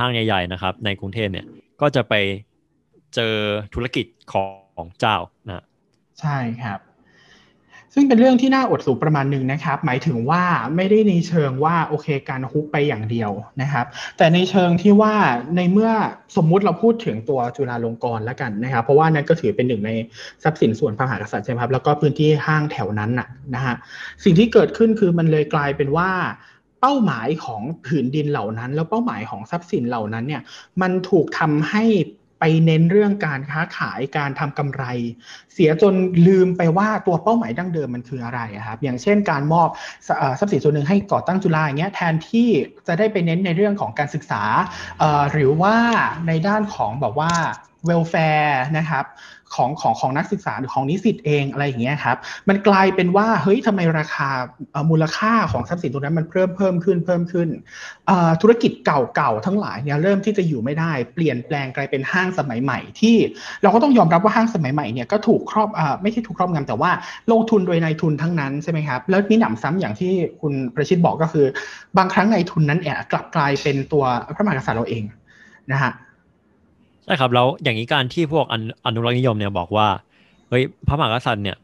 [0.00, 1.46] ห้างใหญ่ๆนะครับ ในกรุงเทพเนี่ย
[1.80, 2.14] ก็จะไป
[3.14, 3.34] เจอ
[3.74, 4.34] ธุรกิจข
[4.80, 5.16] องเจ้า
[5.46, 5.64] นะ
[6.20, 6.80] ใช่ครับ
[7.94, 10.42] ซึ่งเป็นเรื่องที่น่าอดสูประมาณหนึ่งนะครับ หมายถึงว่า
[10.76, 13.30] ไม่ได้ในเชิงว่าโอเคการฮุกไปอย่างเดียว
[13.62, 15.14] นะครับ แต่ในเชิงที่ว่า
[15.56, 15.90] ในเมื่อ
[16.36, 19.90] สมมุติเราพูดถึงตัวจุฬาลงกรณ์แล้วกันนะครับ เพราะว่านั่นก็ถือเป็นหนึ่งใน
[20.42, 23.74] ทรัพย์สินส่วนพระมหากษัตริย์ใช่ไหมครับแล้วก็พื้นที่ห้างแถวนั้นน่ะนะฮะ
[24.24, 26.10] สิ่งที่เกิดขึ้นคือมันเลยกลายเป็นว่า
[26.80, 30.42] เป้าหมายของผืนดินเหล่านั้น แล้วเป้าหมายของทรัพย์สินเหล่านั้นเนี่ย
[30.82, 31.84] มันถูกทำให้
[32.42, 34.84] ไปเน้นเรื่องการค้าขายการทำกำไร
[35.54, 35.94] เสียจน
[36.26, 39.68] ลืมไปว่าตัวเป้าหมายดั้งเดิมมันคืออะไรครับอย่างเช่น การมอบ
[40.38, 42.48] ทรัพย์สินส่วนหนึ่งให้ก่อตั้งจุฬาอย่างเงี้ยแทนที่
[42.86, 44.42] จะได้ไปเน้นในเรื่องของการศึกษา
[45.32, 45.76] หรือว่า
[46.26, 47.32] ในด้านของแบบว่า
[47.86, 49.04] เวลแฟร์นะครับ
[49.54, 52.16] ของของของนักศึกษาหรือของนิสิตเองอะไรอย่างเงี้ยครับ
[52.48, 54.28] มันกลายเป็นว่าเฮ้ยทำไมราคา
[54.90, 57.48] มูลค่าของทรัพย์สินตรงนั้นมันเพิ่มเพิ่มขึ้นเพิ่มขึ้น
[58.42, 63.16] ธุรกิจเก่าๆทั้งหลายเนี่ยเริ่มที่จะอยู่ไม่ได้เปลี่ยนแปลงกลายเป็นห้างสมัยใหม่ที่
[63.62, 66.90] เราก็ต้องยอมรับว่าห้างสมัยใหม่เนี่ยก็ถูกครอบอไม่ใช่ถูกครอบงำแต่ว่า
[67.32, 71.46] ลงทุนโดยนายทุนทั้งนั้นใช่ไหมครับแล้วมีหนำซ้ำอย่างที่คุณประชิตบอกก็คือ
[71.98, 75.04] บางครั้งนายทุนนั้นแอบกลับกลายเป็นตัวพระมหากษัตริย์เราเอง
[75.72, 75.92] นะฮะ
[77.08, 78.46] ใช่ครับแล้วอย่างนี้การที่พวก
[78.86, 79.88] อนุรักษ์นิยมเนี่ยบอกว่า
[80.48, 81.56] เฮ้ยพระมหากษัตริย์เนี่ย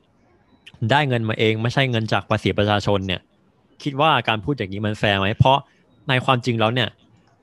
[0.90, 3.20] ได้เงินมาเองไม่ใช่เงินจากภาษีประชาชนเนี่ย
[3.82, 5.58] คิดว่าการพูดอย่างนี้มันแฟร์ไหมเพราะ
[6.08, 6.88] ในความจริงแล้วเนี่ย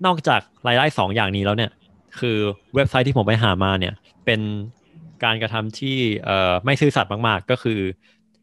[0.05, 1.71] นอกจากรายได้สองอย่างนี้แล้วเนี่ย
[2.19, 2.37] คือ
[2.75, 3.93] เว็บไซต์ที่ผมไปหามาเนี่ย
[4.25, 4.41] เป็น
[5.23, 5.97] การกระทำที่
[6.65, 7.79] ไม่ซื่อสัตย์มาก ๆ ก็คือ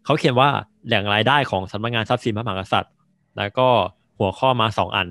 [0.05, 0.49] เขาเขียนว่า
[0.87, 2.93] แหล่งรายได้ของสำนักงานทรัพย์สินพระมหากษัตริย์
[3.39, 3.69] แล้วก็
[4.19, 5.09] หัวข้อมาสองอัน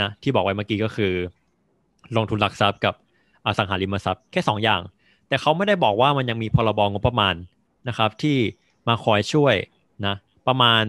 [0.00, 1.12] นะที่บอกไว้เมื่อกี้ก็คือ
[2.16, 2.94] ลงทุนหลักทรัพย์กับ
[3.48, 4.80] อสังหาริมทรัพย์แค่สองอย่าง
[5.28, 7.34] แต่เขาไม่ได้บอกว่ามันยังมีพรบงบประมาณ
[7.88, 8.36] นะครับที่
[8.88, 9.54] มาคอยช่วย
[10.06, 10.14] นะ
[10.48, 10.82] ประมาณ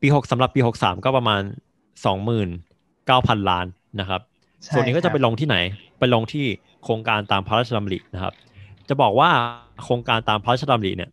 [0.00, 1.42] ปีหกสำหรับปีหกสามก็ประมาณ
[2.04, 2.48] สองหมื่น
[3.06, 3.66] เก้าพันล้าน
[4.00, 4.20] นะครับ
[4.72, 5.56] ส่วนนี้ก็จะไปลงที่ไหน
[5.98, 6.46] ไปลงที่
[6.84, 8.34] โครงการตามพระราชดำรินะครับ
[8.88, 9.30] จะบอกว่า
[9.84, 11.10] โครงการตามพระราชดำริเนี่ย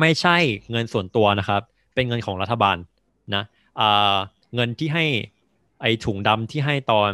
[0.00, 0.36] ไม่ใช่
[0.70, 1.60] เงินส่วนตัวนะครับ
[1.94, 2.76] เป็นเงินของรัฐบาล
[3.34, 3.42] นะ
[4.54, 5.04] เงินที่ให้
[5.80, 7.10] ไอถุงดำที่ให้ตอน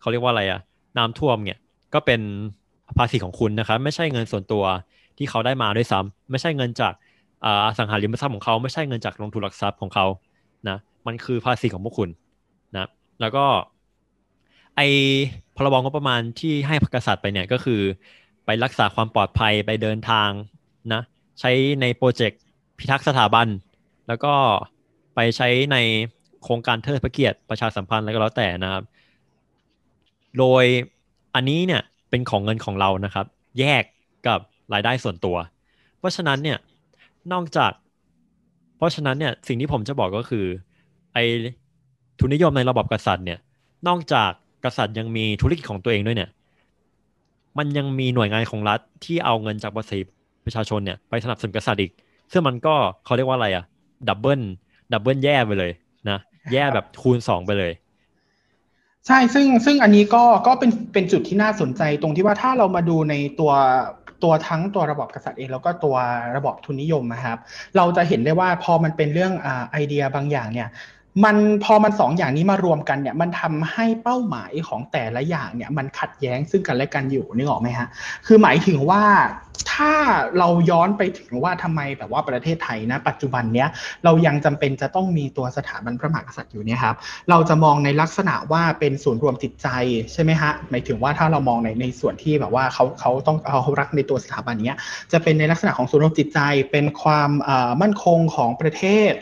[0.00, 0.60] เขาเรียกว่าอะไรอะ
[0.98, 1.58] น้ำท่วมเนี่ย
[1.94, 2.20] ก็เป็น
[2.98, 4.64] ภาษีของคุณนะครับไม่ใช่เงินส่วนตัว
[5.18, 6.92] ที่เขาได้มาด้วยซ้ำไม่ใช่เงินจาก
[7.44, 7.46] อ
[7.78, 10.06] สังหาริมทรัพย์ของเขาไม่ใช่เงินจากลงทุนหลักทรัพย์ของเขา
[10.68, 10.76] นะ
[11.06, 12.08] มันคือภาษีของพวกคุณ
[12.76, 12.86] นะ
[13.20, 13.44] แล้วก็
[14.76, 14.80] ไอ
[15.56, 17.80] พรบงบประมาณที่ให้กษัตริย์ไปเนี่ยก็คือ
[18.46, 20.30] ไปรักษาความปลอดภัยไปเดินทาง
[20.92, 21.02] นะ
[21.40, 22.40] ใช้ในโปรเจกต์
[22.78, 23.46] พิทักษ์สถาบัน
[24.08, 24.34] แล้วก็
[25.14, 25.76] ไปใช้ใน
[26.42, 28.84] โครงการเทิดพระเกียรติประชาสัมพันธ์อะไรก็แล้วแต่นะครับ
[30.38, 30.64] โดย
[31.34, 33.26] อันนี้เนี่ยเป็นของเงินของเรานะครับ
[33.58, 33.82] แยก
[34.26, 34.38] กับ
[34.72, 35.36] รายได้ส่วนตัว
[35.98, 36.58] เพราะฉะนั้นเนี่ย
[37.32, 37.72] นอกจาก
[38.76, 40.46] เพราะฉะนั้นเนี่ยสิ่งที่ผมจะบอกก็คือ
[41.12, 41.18] ไอ
[42.18, 43.38] ทุนนิยมในระบบกษัตริย์เนี่ย
[43.88, 44.30] นอกจาก
[44.64, 46.30] กษัตริย์ยังมีธุรกิจของตัวเองด้วยเนี่ย
[47.58, 49.98] มันยังมีหน่วยงานของรัฐที่เอาเงินจากภาษี
[50.44, 51.90] ประชาชนเนี่ยไปสนับสนุนกษัตริย์อีก
[52.32, 53.64] ซึ่งมันก็เขาเรียกว่าอะไรอะ
[54.08, 54.40] double
[54.92, 55.72] double แย่ไปเลย
[56.10, 56.18] นะ
[56.52, 57.72] แย่แบบคูณสองไปเลย
[59.06, 63.52] ใช่ซึ่งซึ่งอันนี้ก็ก็เป็นเป็นจุดที่น่าสนใจตรงที่ว่าถ้าเรามาดูในตัว
[64.22, 65.96] ตัวทั้งตัวระบบกษัตริย์เองแล้วก็ตัว
[66.36, 67.38] ระบบทุนนิยมนะครับ
[67.76, 70.68] เราจะเห็นได้ว่าพอมันเป็นเรื่องอไอเดียบางอย่างเนี่ย
[71.24, 77.88] มันพอมันสองอย่างนี้มารวมกันเนี่ยมันทำให้เป้าหมายของแต่ละอย่างเนี่ยมันขัดแย้งซึ่งกันและกันอยู่นึกออกไหมฮะ
[78.26, 79.02] คือหมายถึงว่า
[79.72, 79.92] ถ้า
[80.38, 83.68] เราย้อนไปถึงว่าทำไมแบบว่าประเทศไทยนะปัจจุบันเนี้ย
[84.04, 86.96] เรายังจำเป็นจะต้องมีตัวสถาบันพระมหากษัตริย์อยู่เนี่ยครับ
[87.30, 89.68] เราจะมองในลักษณะว่าเป็นศูนย์รวมจิตใจ
[90.12, 94.78] ใช่ไหมฮะหมายถึงว่าถ้าเรามองในในส่วนที่แบบว่าเขาเขาต้องเขารักในตัวสถาบันเนี้ย
[95.12, 97.30] จะเป็นในลักษณะของศูนย์รวมจิตใจเป็นความ
[97.82, 99.12] มั่นคงของประเทศ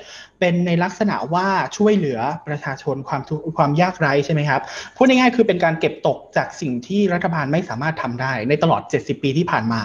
[0.42, 4.60] เป็นในลักษณะว่าช่วยเหลือประชาชนความทุกความยากไร้ใช่ไหมครับ
[4.96, 9.82] พูดง่ายๆคือเป็นการเก็บตกจากสิ่งที่รัฐบาลไม่สามารถทำได้ ในตลอด 70 ปีที่ผ่านมา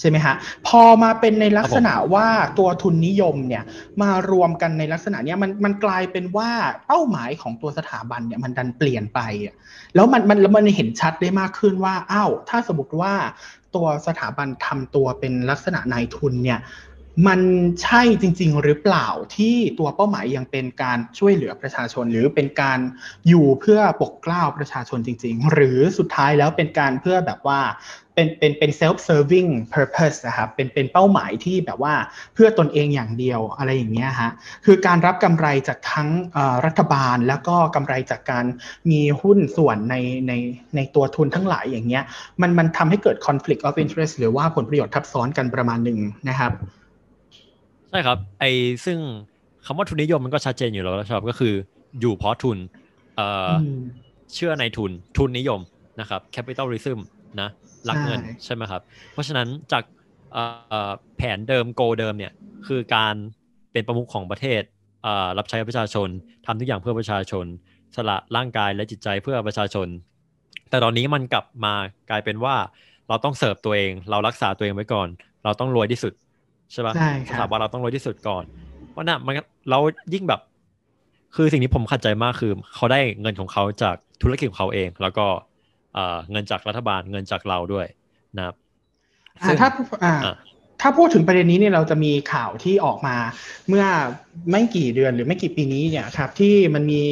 [0.00, 0.34] ใช่ไหมฮะ
[0.66, 3.64] พอมาเป็นในลักษณะว่าตัวทุนนิยมเนี่ย
[4.02, 6.50] มารวมกันในลักษณะนี้มันมันกลายเป็นว่า
[6.86, 9.20] เป้าหมายของตัวสถาบันเนี่ยมันดันเปลี่ยนไป
[9.94, 13.14] แล้วมันมันแล้วมันเห็นชัดได้มากขึ้นว่าอ้าวถ้าสมมติว่า
[13.74, 16.60] ตัวสถาบันทำตัวเป็นลักษณะนายทุนเนี่ย
[17.26, 17.40] มัน
[17.82, 22.78] ใช่จริง ๆ หรือเปล่าที่ตัวเป้าหมายยังเป็นการช่วยเหลือประชาชน หรือเป็นการ
[23.28, 27.60] อยู่เพื่อปกเกล้าประชาชนจริง ๆ หรือสุดท้ายแล้วเป็นการเพื่อแบบว่า
[28.14, 31.94] เป็นเป็นเป็น self serving purpose นะครับเป็นเป็นเป้าหมายที่แบบว่า
[32.34, 34.30] เพื่อตนเองอย่างเดียวอะไรอย่างเงี้ยฮะ
[34.64, 36.08] คือการรับกำไรจากทั้ง
[36.66, 38.44] รัฐบาล แล้วก็กำไรจากการ
[38.90, 39.96] มีหุ้นส่วนใน
[40.28, 40.32] ใน
[40.76, 42.04] ในตัวทุนทั้งหลายอย่างเงี้ย
[42.40, 45.98] มันมันทำให้เกิด conflict of interest หรือว่าผลประโยชน์ทับซ้อนกันประมาณหนึ่ง
[46.30, 46.52] นะครับ
[47.96, 48.44] ช่ครับไอ
[48.86, 48.98] ซึ่ง
[49.66, 51.54] คำว่าทุนนิยมมันก็ชัดเจนอยู่แล้วครับก็คือ
[52.00, 52.58] อยู่เพราะทุน
[53.16, 53.52] เอ่อ
[54.34, 55.60] เชื่อในทุนทุนนิยม
[56.00, 56.98] นะครับแคปิตอลริซึม
[57.40, 57.48] นะ
[57.88, 59.82] รักเงินใช่ไหมครับ เพราะฉะนั้นจาก
[61.16, 62.32] แผนเดิมโกเดิมเนี่ย
[62.66, 63.14] คือการ
[63.72, 64.62] เป็นประมุขของประเทศ
[65.06, 66.08] อ่ารับใช้ประชาชน
[66.46, 67.46] ทำทุกอย่างเพื่อประชาชน
[67.96, 69.88] สละร่างกายและจิตใจเพื่อประชาชน
[70.70, 71.74] แต่ตอนนี้มันกลับมา
[72.10, 72.54] กลายเป็นว่า
[73.08, 75.08] เราต้องเสิร์ฟตัวเอง เรารักษาตัวเองไว้ก่อน
[75.44, 76.12] เราต้องรวยที่สุด
[76.74, 78.44] ใช่ปะใช่คสรับถาบันเราต้องรวยที่สุดก่อน
[78.90, 79.34] เพราะน่ะมัน
[79.70, 79.78] เรา
[80.14, 80.40] ยิ่งแบบ
[81.36, 85.26] คือสิ่งที่ผมขัดใจมากคือ เขาได้เงินของเขาจากธุรกิจของเขาเอง แล้วก็
[85.94, 87.86] เอ่อเงินจากรัฐบาลเงินจากเราด้วย
[88.36, 88.54] นะครับ
[89.42, 89.68] อ่าซึ่งถ้า
[90.04, 90.34] อ่าอะ
[90.80, 93.16] ถ้าพูดถึงประเด็นนี้เนี่ยเราจะมีข่าวที่ออกมา
[93.68, 93.84] เมื่อ
[94.50, 97.04] ไม่กี่เดือนหรือไม่กี่ปีนี้เนี่ยครับที่มันมี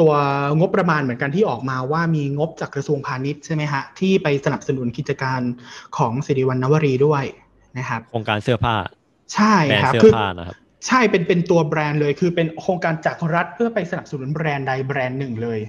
[0.00, 0.12] ตัว
[0.58, 5.40] งบประมาณเหมือนกันที่ออกมาว่ามีงบจากกระทรวงพาณิชย์ใช่ไหมฮะที่ไปสนับสนุนกิจการ
[5.96, 7.24] ของสิริวัณณวรีด้วย
[7.78, 8.74] นะครับโครงการเสื้อผ้า
[9.34, 15.60] ใช่แบรนครับด์เสื้อคือผ้านะครับใช่เป็นเป็นตัวแบรนด์เลย คือเป็นโครงการจากรัฐเพื่อไปสนับสนุนแบรนด์ใดแบรนด์หนึ่งเลย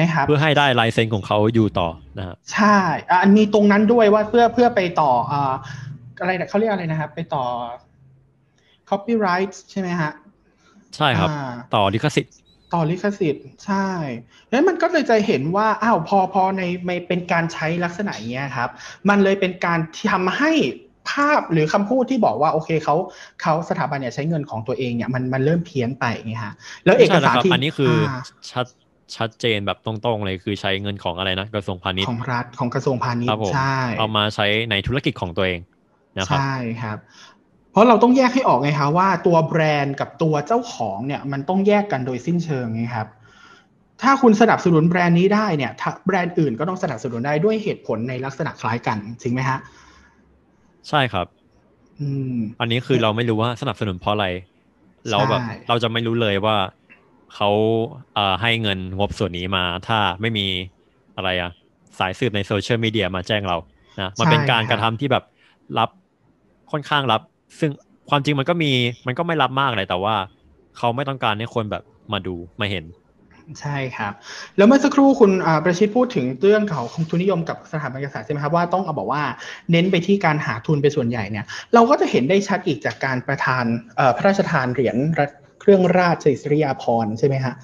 [0.00, 2.78] นะครับ เพื่อให้ได้ลายเซ็นของเขาอยู่ต่อนะครับใช่
[3.10, 5.54] อะอันมีตรงนั้นด้วยว่าเพื่อเพื่อไปต่ออ่า
[6.20, 7.44] อะไรนะเขาเรียกอะไรนะครับ ไปต่อ
[8.90, 10.12] copyright ใช่ไหมฮะ
[10.96, 12.34] ใช่ครับอ่าต่อลิขสิทธิ์
[12.74, 13.88] ต่อลิขสิทธิ์ใช่
[14.50, 18.70] แล้วมันก็เลยจะเห็นว่าอ้าวพอพอในในเป็นการใช้ลักษณะอย่างเงี้ยครับ
[19.08, 20.52] มันเลยเป็นการที่ทำให้
[21.10, 22.96] ภาพหรือคำพูดที่บอกว่าโอเคเขา
[23.42, 28.66] เขาสถาบันเนี่ยใช้เงินของตัวเองเนี่ยมันมันเริ่มเพี้ยนไปไงฮะแล้วเอกใช่นะสารครับที่อันนี้คืออาชัด
[29.16, 35.60] ชัดเจนแบบตรงๆเลยคือใช้เงินของอะไรนะกระทรวงพาณิชย์ของรัฐของกระทรวงพาณิชครับย์ผมใช่เอามาใช้ในธุรกิจของตัวเอง
[36.18, 36.98] นะครับใช่ครับ
[37.72, 43.08] เพราะเราต้องแยกให้ออกไงคะว่าตัวแบรนด์กับตัวเจ้าของเนี่ยมันต้องแยกกันโดยสิ้นเชิงไงครับ
[44.02, 49.58] ถ้าคุณสนับสนุนแบรนด์นี้ได้เนี่ยถ้าแบรนด์อื่นก็ต้องสนับสนุนได้ด้วยเหตุผลในลักษณะคล้ายกันจริงไหมฮะ
[50.88, 51.26] ใช่ครับ
[52.00, 54.26] อืม อันนี้คือเราไม่รู้ว่าสนับสนุนเพราะอะไร
[55.08, 56.54] เราแบบใช่เราจะไม่รู้เลยว่า
[57.30, 57.46] เขา
[58.12, 60.42] เอ่อให้เงินงบส่วนนี้มา ถ้าไม่มี
[61.14, 61.48] อะไรอะ
[61.98, 63.56] สายสืบในโซเชียลมีเดียมาแจ้งเรา
[63.98, 65.22] นะมันเป็นการกระทำที่แบบ
[65.76, 65.88] รับ
[66.70, 67.20] ค่อนข้างรับ
[67.60, 67.70] ซึ่ง
[68.08, 68.66] ความจริงมันก็มี
[69.06, 70.14] มันก็ไม่รับมากเลยแต่ว่า
[70.74, 72.84] เขาไม่ต้องการให้คนแบบมาดูมาเห็น
[73.60, 74.12] ใช่ครับ
[74.56, 75.32] แล้วเมื่อสักครู่คุณ
[75.64, 79.22] ประชิดพูดถึงเรื่องของทุนนิยมกับสถาบันการศึกษาใช่ไหมครับว่าต้องเอาบอกว่า
[79.70, 83.64] เน้นไปที่การหาทุนเป็นส่วนใหญ่เนี่ยเราก็จะเห็นได้ชัดอีกจากการประทาน
[84.16, 84.96] พระราชทานเหรียญ
[85.60, 87.54] เครื่องราชอิริยาภรณ์ใช่ไหมฮะ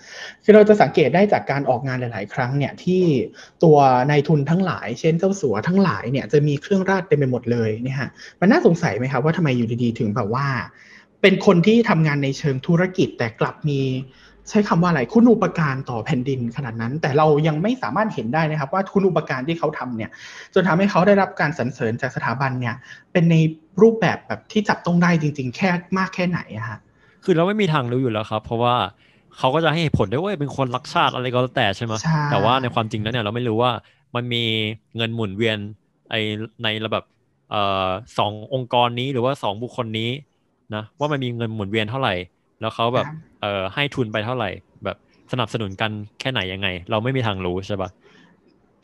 [0.44, 3.02] คือเราจะสังเกตได้จากการออกงานหลาย ๆ ครั้งเนี่ยที่
[3.64, 3.76] ตัว
[4.10, 10.46] นายทุนทั้งหลาย เช่นเจ้าสัวทั้งหลายเนี่ยจะมีเครื่องราชเต็มไปหมดเลยเนี่ยฮะมันน่าสงสัยไหมครับว่าทำไมอยู่ดี ๆ ถึงแบบว่า
[11.22, 13.80] เป็นคนที่ทำงานในเชิงธุรกิจแต่กลับมี
[14.50, 20.10] ใช้คำว่าอะไรคุณอุปการต่อแผ่นดินขนาดนั้น แต่เรายังไม่สามารถเห็นได้นะครับ ว่าคุณอุปการที่เขาทำเนี่ย
[20.54, 22.74] จนทำให้เขาได้รับการสรรเสริญจากสถาบันเนี่ย
[23.12, 23.34] เป็นใน
[23.82, 26.78] รูปแบบแบบที่จับต้องได้จริง ๆ แค่มากแค่ไหนอะฮะ
[27.24, 28.74] คือเราไม่มีทางรู้อยู่แล้วครับ เพราะว่า
[29.38, 33.70] เขาก็จะให้เหตุผลด้วยว่าเป็นคนรักชาติอะไรก็แล้วแต่ใช่ไหมใช่แต่ว่าในความจริงแล้วเนี่ยเราไม่รู้ว่า
[34.14, 34.44] มันมี
[34.96, 35.58] เงินหมุนเวียน
[36.10, 36.14] ไอ
[36.62, 37.04] ในระแบบ
[37.50, 40.10] เอ่อสององค์กรนี้หรือว่าสองบุคคลนี้
[40.74, 42.14] นะว่ามันมีเงินหมุนเวียนเท่าไหร่
[42.64, 44.50] แล้วเขาแบบครับเอ่อให้ทุนไปเท่าไหร่
[44.84, 44.96] แบบ
[45.32, 47.90] สนับสนุนกันแค่ไหนยังไง เราไม่มีทางรู้ใช่ปะ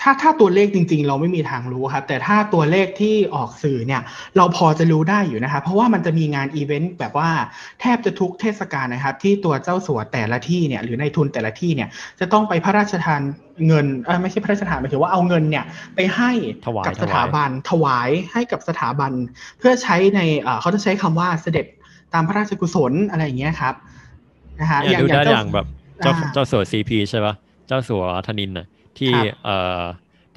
[0.02, 4.02] ถ้าถ้าตัวเลขจริง ๆ เราไม่มีทางรู้ครับแต่ถ้าตัวเลขที่ออกสื่อเนี่ย
[4.36, 7.30] เราพอจะรู้ได้อยู่นะครับเพราะว่ามันจะมีงานอีเวนต์แบบว่า
[7.80, 11.88] แทบจะทุกเทศกาลนะครับ ที่ตัวเจ้าสัวแต่ละที่เนี่ยหรือในทุนแต่ละที่เนี่ย
[12.20, 13.20] จะต้องไปพระราชทาน
[13.66, 15.64] เงินเออไม่ใช่พระราชทานหมายถึงว่าเอาเงินเนี่ย
[15.94, 16.30] ไปให้
[16.66, 19.12] ถวายกับถสวายถาบันถวายให้กับสถาบัน
[19.58, 21.66] เพื่อใช้ในเอ่อเขาจะใช้คำว่าเสด็จ
[22.14, 23.74] ตามพระราชกุศลอะไรอย่างเงี้ยครับ
[24.60, 25.66] นะฮะเนี่ยดูได้อย่างแบบ
[26.02, 27.34] เจ้าอ่าเจ้าสัวซีพีใช่ปะ
[27.66, 28.66] เจ้าสัวธนินน่ะ
[28.98, 29.82] ที่ครับเอ่อ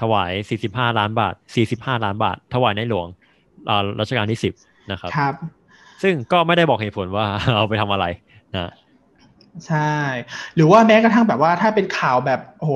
[0.01, 0.31] ถวาย
[0.65, 1.33] 45 ล้านบาท
[1.69, 3.07] 45 ล้านบาท ถวายในหลวง
[3.69, 5.33] อ่ารัชกาลที่ 10 นะครับครับ
[6.03, 8.05] ซึ่งก็ไม่ได้บอกเหตุผลว่าเอาไปทำอะไร
[8.53, 8.71] นะ
[9.67, 9.93] ใช่
[10.55, 12.73] หรือว่าแม้กระทั่งแบบว่าถ้าเป็นข่าวแบบโอ้โห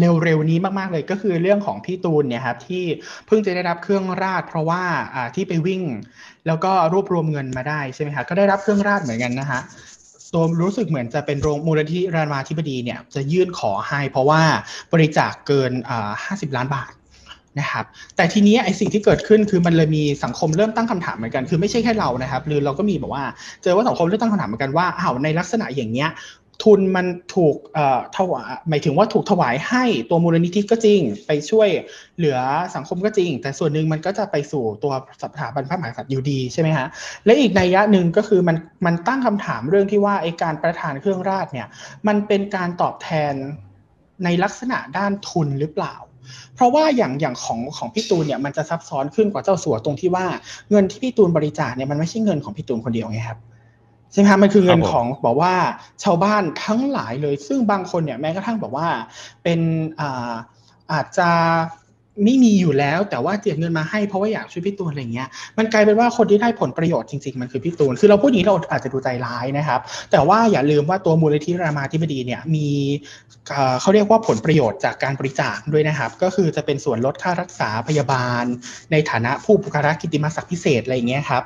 [0.00, 2.84] เร็วๆนี้มากๆเลยก็คือเรื่องของพี่ตูนเนี่ยครับที่
[3.26, 4.82] เพิ่งจะได้รับเครื่องราช เพราะว่า
[5.34, 5.82] ที่ไปวิ่ง
[6.46, 9.60] แล้วก็รวบรวมเงินมาได้ใช่ไหมครับก็ได้รับเครื่องราชเหมือนกันนะฮะ
[10.34, 14.42] ตัวรู้สึกเหมือนจะเป็นโรงมูลนิธิรามาธิบดีเนี่ยจะยื่นขอให้เพราะว่า
[14.92, 16.92] บริจาคเกินอ่าห้าสิบล้านบาท
[17.60, 17.84] นะครับ
[18.16, 23.24] แต่ทีนี้ไอ้สิ่งที่เกิดขึ้นคือมันเลยมีสังคมเริ่มตั้งคำถามเหมือนกัน คือไม่ใช่แค่เรานะครับหรือเราก็มีแบบว่า
[23.62, 26.08] เจอว่าสังคมเริ่มตั้งคำถามเหมือนกันว่าอ้าวในลักษณะอย่างเนี้ย
[26.64, 27.56] ทุนมันถูก
[28.16, 31.68] ถวายหมายถึงว่าถูกถวายให้ตัวมูลนิธิก็จริง ไปช่วย
[32.16, 32.38] เหลือ
[32.74, 34.92] สังคมก็จริง แต่ส่วนหนึ่งมันก็จะไปสู่ตัว
[35.22, 36.86] สถาบันพระมหากษัตริย์อยู่ดีใช่ไหมฮะ
[37.24, 41.68] และอีกในยะหนึ่งก็คือมันมันตั้งคำถามเรื่องที่ว่าไอการประทานเครื่องราชเนี่ย
[42.06, 43.34] มันเป็นการตอบแทน
[44.24, 45.94] ในลักษณะด้านทุนหรือเปล่า
[46.54, 50.26] เพราะว่าอย่างอย่างของของพี่ตูนเนี่ยมันจะซับซ้อนขึ้นกว่าเจ้าสัวตรงที่ว่า
[50.70, 53.38] เงินที่พี่ตูนบริจาคเนี่ยมันไม่ใช่เงินของพี่ตูนคนเดียวไงครับ
[54.12, 55.54] ใช่ไหมครับมันคือเงินครับผมของบอกว่า
[56.04, 58.88] ชาวบ้านทั้งหลายเลย ซึ่งบางคนเนี่ยแม้กระทั่งบอกว่า
[59.42, 59.60] เป็น
[60.00, 60.32] อ่า
[60.92, 61.28] อาจจะ
[62.24, 69.80] ไม่มีอยู่แล้วแต่ว่าเจียดเงินมาให้เพราะว่าอยากช่วยพี่ตูนอะไรเงี้ยมันกลายเป็นว่าคนที่ได้ผลประโยชน์จริงๆมันคือพี่ตูนคือเราพูดอย่างนี้เราอาจจะดูใจร้ายนะครับ
[70.12, 72.68] แต่ว่าอย่าลืมว่าตัวมูลนิธิรามาธิบดีเนี่ยมี
[73.80, 78.44] เขาเรียกว่าผลประโยชน์จากการบริจาคด้วยนะครับ ก็คือจะเป็นส่วนลดค่ารักษาพยาบาล
[78.92, 81.42] ในฐานะผู้บุคลากรกิติมศักดิ์พิเศษอะไรเงี้ยครับ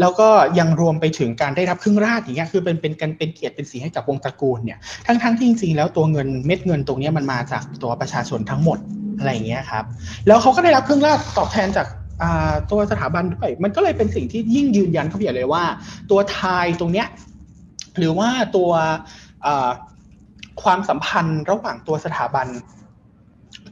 [0.00, 0.28] แล้วก็
[0.58, 8.78] ยังรวมไปถึงการได้รับครึ่งราชอย่างเงี้ยคือเป็นเป็นกันเป็นเกียรติเป็นสีให้กับวงตระกูลเนี่ยทั้งทั้งที่จริงๆแล้วตัวเงินเม็ดเงินตรงนี้มันมาจากตัวประชาชนทั้งหมด
[9.18, 9.84] อะไรอย่างเงี้ยครับ
[10.26, 11.86] แล้วเขาก็ได้รับครึ่งราชตอบแทนจาก
[12.70, 15.64] ตัวสถาบันด้วยมันก็เลยเป็นสิ่งที่ยิ่งยืนยันเขาอย่าเลยว่า
[16.10, 17.08] ตัวไทยตรงเนี้ย
[17.98, 18.70] หรือว่าตัว
[20.62, 22.46] ความสัมพันธ์ระหว่างตัวสถาบัน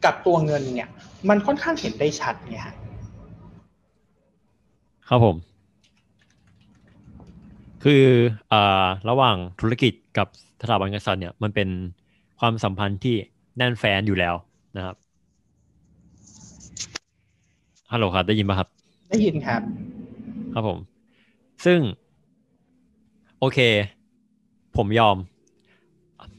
[0.04, 0.88] กับตัวเงินเนี่ย
[1.28, 2.66] มันค่อนข้างเห็นได้ชัดเนี่ย
[5.08, 5.36] ครับผม
[7.84, 8.04] คือ
[8.52, 10.26] อ่าระหว่างธุรกิจกับ
[10.62, 11.68] สถาบันกษัตริย์เนี่ยมันเป็น
[12.40, 13.16] ความสัมพันธ์ที่
[13.56, 14.34] แน่นแฟ้นอยู่แล้ว
[14.76, 14.96] นะครับ
[17.92, 18.68] ฮัลโหลครับได้ยินป่ะครับ
[19.10, 19.62] ได้ยินครับ
[20.54, 20.78] ครับผม
[21.64, 21.80] ซึ่ง
[23.38, 23.58] โอเค
[24.76, 25.16] ผมยอม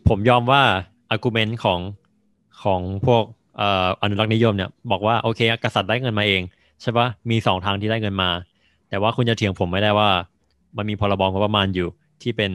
[0.09, 0.63] ผมยอมว่า
[1.09, 1.79] argument ของ
[2.63, 3.23] ของพวก
[4.01, 6.41] อนุรักษ์นิยมเนี่ยบอกว่าโอเคกษัตริย์ได้เงินมาเอง
[6.81, 8.29] ใช่ปะมีสองทางที่ได้เงินมา
[8.89, 10.09] แต่ว่าคุณจะเถียงผมไม่ได้ว่า
[10.77, 11.87] มันมีพรบงบประมาณอยู่
[12.21, 12.51] ที่เป็น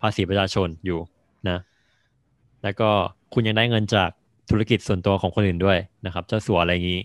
[0.00, 0.98] ภาษีประชาชนอยู่
[1.48, 1.58] นะ
[2.62, 2.88] แล้วก็
[3.34, 4.10] คุณยังได้เงินจาก
[4.50, 7.02] ธุรกิจส่วนตัวของคนอื่นด้วยนะครับ เจ้าสัวอะไรอย่างนี้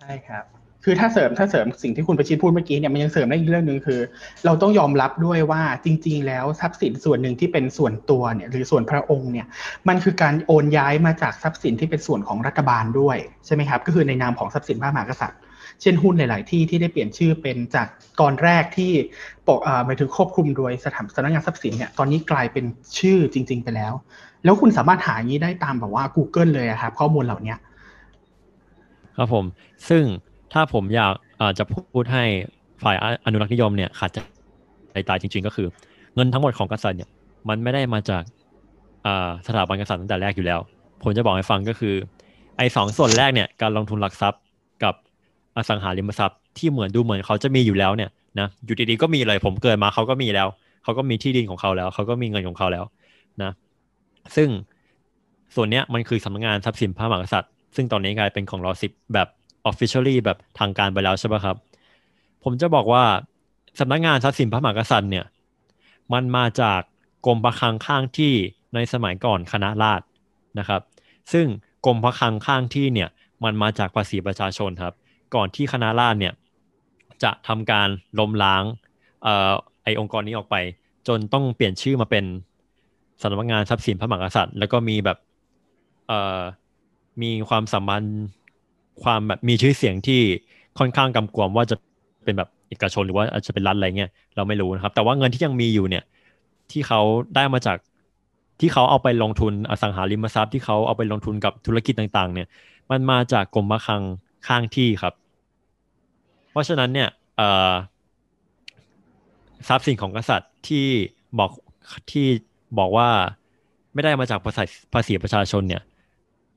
[0.00, 0.44] ใช่ครับ
[0.84, 4.00] คือถ้าเสริมถ้าเสริมสิ่งที่คุณประชิดพูดเมื่อกี้เนี่ยมันยังเสริมได้อีกเรื่องหนึ่งคือ
[4.44, 9.46] เราต้องยอมรับด้วยว่าจริง ๆ แล้วทรัพย์สินส่วนหนึ่งที่เป็นส่วนตัวเนี่ยหรือส่วนพระองค์เนี่ย
[9.88, 15.40] มันคือการโอนย้ายมาจากทรัพย์สินที่เป็นส่วนของรัฐบาลด้วยใช่ไหมครับ ก็คือในนามของทรัพย์สินพระมหากษัตริย์
[15.82, 17.86] เช่นหุ้นหลาย ๆ ที่ที่ได้เปลี่ยนชื่อเป็นจาก
[18.20, 18.92] ก่อนแรกที่
[19.46, 22.64] ปกหมายถึงควบคุมโดยสถานสำนักงานทรัพย์สินเนี่ยตอนนี้กลายเป็น
[22.98, 23.92] ชื่อจริง ๆ ไปแล้ว
[24.44, 27.54] แล้วคุณสามารถหาอย่างนี้ได้ตามแบบว่า Google เลยครับข้อมูลเหล่านี้
[29.16, 29.44] ครับผม
[29.88, 30.02] ซึ่ง
[30.52, 31.12] ถ้าผมอยาก
[31.58, 32.24] จะพูดให้
[32.82, 35.66] ฝ่ายอนุรักษ์นิยมเนี่ยขาดใจตายจริง ๆ ก็คือ
[36.14, 37.08] เงินทั้งหมดของกษัตริย์เนี่ย
[37.48, 38.22] มันไม่ได้มาจาก
[39.46, 40.60] สถาบันกษัตริย์ตั้งแต่แรกอยู่แล้ว
[41.02, 41.94] ผมจะบอกให้ฟังก็คือ
[42.58, 44.42] ไอ้สองส่วนแรกเนี่ยการลงทุนหลักทรัพย์
[44.84, 44.94] กับ
[45.58, 50.48] อสังหาริมทรัพย์ที่เหมือนดูเหมือนเขาจะมีอยู่แล้วเนี่ยนะอยู่ดีๆก็มีเลยผมเกิดมาเขาก็มีแล้ว
[50.82, 52.84] เขาก็มีที่ดินของเขาแล้ว เขาก็มีเงินของเขาแล้ว
[53.42, 53.52] นะ
[54.36, 54.48] ซึ่ง
[55.54, 59.28] ส่วนเนี้ยมันคือสำนักงานทรัพย์สินพระมหากษัตริย์ ซึ่งตอนนี้กลายเป็นของรอสิบแบบ
[59.70, 61.56] officially แบบทางการไปแล้วใช่ไหมครับ
[62.44, 63.04] ผมจะบอกว่า
[63.80, 65.24] สำนักงานทรัพย์สินพระมหากษัตริย์เนี่ย
[66.12, 66.80] มันมาจาก
[67.26, 68.32] กรมประคังข้างที่
[68.74, 70.04] ในสมัยก่อนคณะราษฎร
[70.58, 70.82] นะครับ
[71.32, 71.46] ซึ่ง
[71.86, 73.08] กรมประคังข้างที่เนี่ย
[73.44, 74.94] มันมาจากภาษีประชาชนครับ
[75.34, 76.34] ก่อนที่คณะราษฎรเนี่ย
[77.22, 77.88] จะทำการ
[78.18, 78.64] ล้มล้าง
[79.22, 79.52] เอ่อ
[79.84, 80.56] ไอองค์กรนี้ออกไป
[81.08, 82.24] จนต้องเปลี่ยนชื่อมาเป็น
[83.22, 85.18] สำนักงานทรัพย์สินพระมหากษัตริย์ แล้วก็มีแบบ
[86.08, 86.40] เอ่อ
[87.22, 88.18] มีความสัมพันธ์
[89.02, 90.20] ความแบบมีชื่อเสียงที่
[90.78, 91.76] ค่อนข้างกำกวมว่าจะ
[92.24, 96.04] เป็นแบบเอกชนหรือว่าอาจจะเป็นรัฐอะไรเงี้ยเราไม่รู้นะครับ แต่ว่าเงินที่ยังมีอยู่เนี่ย
[96.70, 97.00] ที่เขา
[97.34, 97.76] ได้มาจาก
[98.60, 102.48] ที่เขาเอาไปลงทุนอสังหาริมทรัพย์ที่เขาเอาไปลงทุนกับธุรกิจต่าง ๆ เนี่ย
[102.90, 104.02] มันมาจากกรมมะคัง
[104.46, 105.14] ข้างที่ครับ
[106.50, 107.08] เพราะฉะนั้นเนี่ย
[109.68, 110.86] ทรัพย์สินของกษัตริย์ที่
[111.38, 111.50] บอก
[112.12, 112.26] ที่
[112.78, 113.08] บอกว่า
[113.94, 115.82] ไม่ได้มาจากภาษีภาษีประชาชนเนี่ย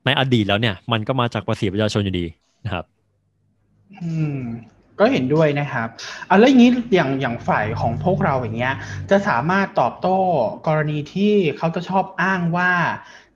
[0.04, 2.26] ในอดีตแล้วเนี่ย มันก็มาจากภาษีประชาชนอยู่ดี
[2.64, 2.84] นะครับ
[4.02, 4.38] อืม
[4.98, 5.88] ก็เห็นด้วยนะครับ
[6.28, 8.74] อะแล้วอย่างนี้อย่างอย่างฝ่ายของพวกเราอย่างเงี้ย
[9.10, 10.18] จะสามารถตอบโต้
[10.66, 12.70] กรณีที่เขาจะชอบอ้างว่า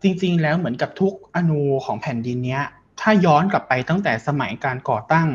[0.02, 2.64] จริง ๆ แล้วเหมือนกับทุกอนูของแผ่นดินเนี้ย
[3.00, 5.28] ถ้าย้อนกลับไปตั้งแต่สมัยการก่อตั้ง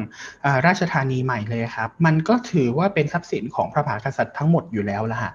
[0.65, 5.31] ราชธานีใหม่เลยครับ มันก็ถือว่าเป็นทรัพย์สินของพระมหากษัตริย์ทั้งหมดอยู่แล้วละฮะ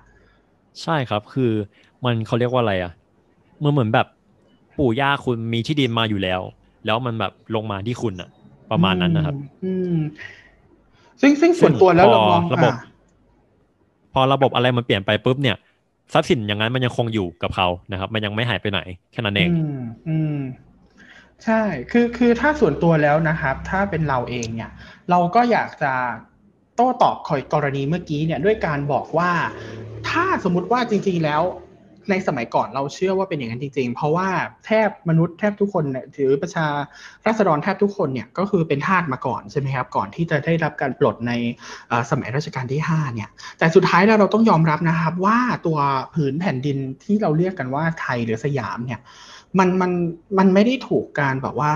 [0.82, 1.52] ใช่ครับคือ
[2.04, 2.92] มันเขาเรียกว่าอะไรอะ
[3.60, 4.06] เมื่อเหมือนแบบ
[4.78, 6.40] ปู่ย่าคุณมีที่ดินมาอยู่แล้ว
[6.86, 8.28] แล้วมันแบบลงมาที่คุณอะ
[8.70, 9.34] ประมาณนั้นนะครับ
[9.64, 9.96] อืม
[11.20, 12.72] ซึ่งซึ่งส่วนตัวแล้วเรามองระบบ
[14.12, 15.56] พอระบบอะไรมันเปลี่ยนไปปุ๊บเนี่ย
[16.12, 18.80] ทรัพย์สินอย่างนั้นมันยังคงอยู่กับเขานะครับ มันยังไม่หายไปไหน
[19.12, 19.50] แค่นั้นเอง
[20.08, 20.36] อืม
[21.44, 24.70] ใช่ คือ คือถ้าส่วนตัวแล้วนะครับ ถ้าเป็นเราเองเนี่ย
[25.10, 25.92] เราก็อยากจะ
[26.76, 29.30] โต้ตอบคอยกรณีเมื่อกี้เนี่ยด้วยการบอกว่า
[30.08, 31.42] ถ้าสมมติว่าจริง ๆ แล้ว
[32.10, 34.28] ในสมัยก่อนเราเชื่อว่าเป็นอย่างนั้นจริง ๆ เพราะว่า
[34.66, 36.66] แทบมนุษย์แทบทุกคนเนี่ยถือประชา
[37.26, 41.32] รัษฎรแทบทุกคนเนี่ยก็คือเป็นทาสมาก่อนใช่ไหมครับ ก่อนที่จะได้รับการปลดใน
[42.10, 45.78] สมัยรัชกาลที่ 5 เนี่ย แต่สุดท้ายแล้วเราต้องยอมรับนะครับว่าตัว
[46.14, 49.00] ผืนแผ่นดินที่เราเรียกกันว่าไทยหรือสยามเนี่ย
[49.58, 49.92] มันมัน
[50.38, 51.72] มันไม่ได้ถูกการแบบว่า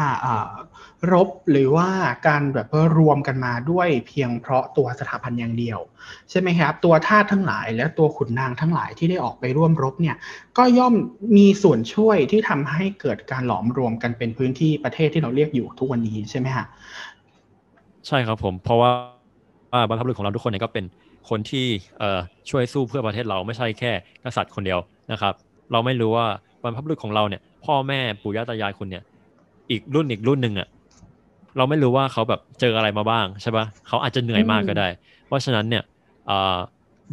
[1.12, 1.88] รบหรือว่า
[2.28, 2.66] การแบบ
[2.98, 5.78] รวมกันมาด้วยเพียงเพราะตัวสถาบันอย่างเดียว
[6.30, 10.16] ใช่ไหมครับ ตัวทาสทั้งหลายและตัวขุนนางทั้งหลายที่ได้ออกไปร่วมรบเนี่ย
[10.58, 10.94] ก็ย่อม
[11.36, 16.66] มีส่วนช่วยที่ทำให้เกิดการหลอมรวมกันเป็นพื้นที่ประเทศที่เราเรียกอยู่ทุกวันนี้ใช่ไหมฮะ
[18.06, 18.90] ใช่ครับผมเพราะว่า
[19.88, 20.84] บรรพบุรุษของเราทุกคนเนี่ยก็เป็น
[21.28, 21.66] คนที่
[22.50, 23.92] ช่วยสู้เพื่อประเทศเราไม่ใช่แค่
[24.24, 24.78] กษัตริย์คนเดียว
[25.12, 25.34] นะครับ
[25.72, 26.26] เราไม่รู้ว่า
[26.62, 29.04] บรรพบุรุษของเราเนี่ย พ่อแม่ปู่ย่าตายายคุณเนี่ย
[29.70, 30.68] อีกรุ่นอีกรุ่นหนึ่งอะ
[31.56, 34.88] เราไม่รู้ว่าเขาแบบเจออะไรมาบ้างใช่ปะเขาอาจจะเหนื่อยมากก็ได้
[35.26, 35.82] เพราะฉะนั้นเนี่ย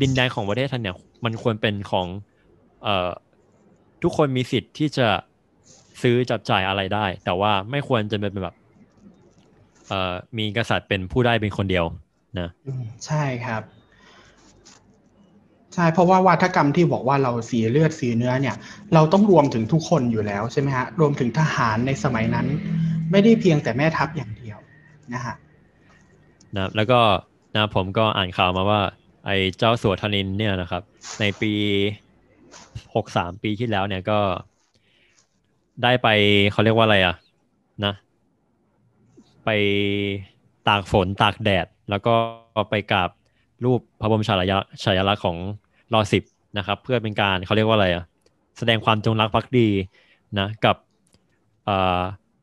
[0.02, 2.08] ดินแดนของประเทศไทยเนี่ย มันควรเป็นของ
[4.04, 5.08] ทุกคนมีสิทธิ์ที่จะ
[6.02, 8.56] ซื้อจับจ่ายอะไรได้ แต่ว่าไม่ควรจะเป็นแบบ
[10.38, 11.86] มีกษัตริย์เป็นผู้ได้เป็นคนเดียว
[12.40, 12.50] นะ
[13.06, 13.62] ใช่ครับ
[15.78, 18.56] ใช่เพราะว่าวาทกรรมที่บอกว่าเราสีเลือดสีเนื้อเนี่ย
[18.94, 22.48] เราต้องรวมถึงทุกคนอยู่แล้วใช่ไหมฮะรวมถึงทหารในสมัยนั้น
[23.12, 24.58] ไม่ได้เพียงแต่แม่ทัพอย่างเดียว
[25.13, 25.36] นะฮะ
[26.56, 27.00] นะแล้วก็
[27.56, 28.82] นะผมก็อ่านข่าวมาว่า
[29.26, 30.84] ไอ้เจ้าสัวธนินเนี่ยนะครับ
[31.20, 31.54] ในปี
[32.96, 34.20] หกสามปีที่แล้วเนี่ยก็
[35.84, 36.08] ได้ไป
[36.52, 37.16] เขาเรียกว่าอะไรอะ
[37.86, 37.94] นะ
[39.46, 39.50] ไป
[40.68, 42.13] ตากฝนตากแดด แล้วก็
[42.70, 43.10] ไปกราบ
[43.66, 45.38] รูปพระบรมฉายาฉายาลักษณ์ของ
[45.93, 46.23] รอสิบ
[46.58, 48.04] นะครับ เพื่อเป็นการเขาเรียกว่าอะไรอะ
[48.58, 49.69] แสดงความจงรักภักดี
[50.39, 50.76] นะกับ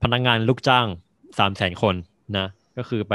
[0.02, 0.87] พนักงงานลูกจ้าง
[1.38, 1.94] สามแสนคน
[2.38, 3.14] นะก็คือไป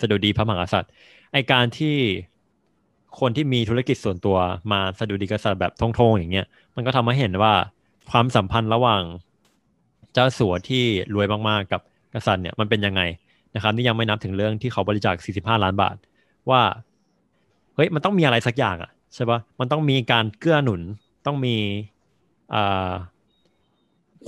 [0.00, 0.90] สะดุดีพระมหากษัตริย์
[1.32, 1.96] ไอการที่
[3.20, 4.36] คนที่มีธุรกิจส่วนตัว
[4.72, 7.52] มาสะดุดีกษัตริย์แบบทงๆอย่างเงี้ยมันก็ทำให้เห็นว่า
[8.10, 9.02] ความสัมพันธ์ระหว่าง
[10.14, 11.80] เจ้าสัวที่รวยมากๆกับ
[12.14, 13.02] กษัตริย์เนี่ยมันเป็นยังไง
[13.54, 15.96] นะครับนี่ยังไม่นับถึงเรื่องที่เขาบริจาค 45 ล้านบาท
[16.50, 16.62] ว่า
[17.74, 20.80] เฮ้ยมันต้องมีอะไรสักอย่างอะ ใช่ปะมันต้องมีการเกื้อหนุน
[21.26, 21.56] ต้องมี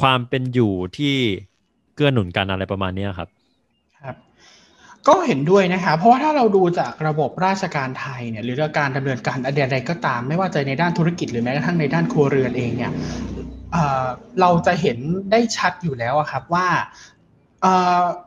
[0.01, 1.15] ความเป็นอยู่ที่
[1.95, 3.29] เกื้อหนุนกันอะไรประมาณนี้ครับ
[4.01, 4.17] ครับ
[5.09, 12.93] ก็เห็นด้วยนะคะเพราะว่าถ้าเราดูจากระบบราชการไทยเนี่ยหรือการดำเนินการอะไรก็ตาม ไม่ว่าจะในด้านธุรกิจหรือแม้กระทั่งในด้านครัวเรือนเองเนี่ย
[14.41, 14.99] เราจะเห็น
[15.31, 16.67] ได้ชัดอยู่แล้วครับว่า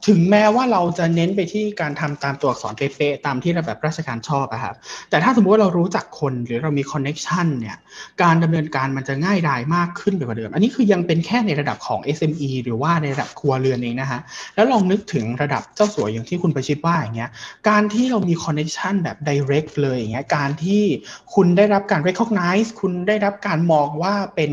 [0.07, 4.75] ถึงแม้ว่าเราจะเน้นไปที่การทำตามตัวอักษรเป๊ะๆตามที่ระแบบราชการชอบอะครับ
[5.09, 7.77] แต่ถ้าสมมติว่าเรารู้จักคนหรือเรามี connection เนี่ย
[8.23, 14.19] การดำเนินการมันจะง่ายดายมากขึ้นไปกว่าเดิม อันนี้คือยังเป็นแค่ในระดับของ SME หรือว่าในระดับครัวเรือนเองนะฮะ
[14.55, 17.31] แล้วลองนึกถึงระดับเจ้าสัวอย่างที่คุณประชิดว่าอย่างเงี้ย
[17.69, 20.83] การที่เรามี connection แบบ direct เลยอย่างเงี้ยการที่
[21.33, 24.51] คุณได้รับการ recognize คุณได้รับการมองว่าเป็น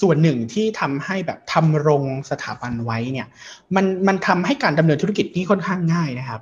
[0.00, 3.26] ส่วนหนึ่งที่ทำให้แบบธำรงสถาบันไว้เนี่ย
[3.76, 6.40] มันมันทำให้การดำเนินธุรกิจนี่ค่อนข้างง่ายนะครับ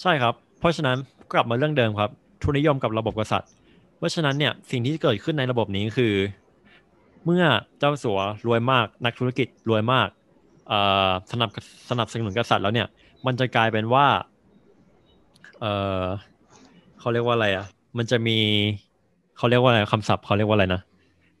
[0.00, 0.96] ใช่ครับ เพราะฉะนั้น
[1.32, 2.10] กลับมาเรื่องเดิมครับ
[2.42, 3.50] ทุนนิยมกับระบบกษัตริย์
[3.98, 6.14] เพราะฉะนั้นเนี่ยสิ่งที่เกิดขึ้นในระบบนี้คือ
[7.24, 7.44] เมื่อ
[7.78, 10.08] เจ้าสัวรวยมาก นักธุรกิจรวยมาก
[11.30, 11.50] สนับ
[11.90, 12.86] สนับสนุนกษัตริย์แล้วเนี่ย
[13.26, 14.06] มันจะกลายเป็นว่า
[15.60, 15.66] เอ
[16.02, 16.04] อ
[17.00, 17.66] เขาเรียกว่าอะไรอะ
[17.98, 18.38] มันจะมี
[19.36, 20.82] เขาเรียกว่าอะไรคำศัพท์เขาเรียกว่าอะไรนะ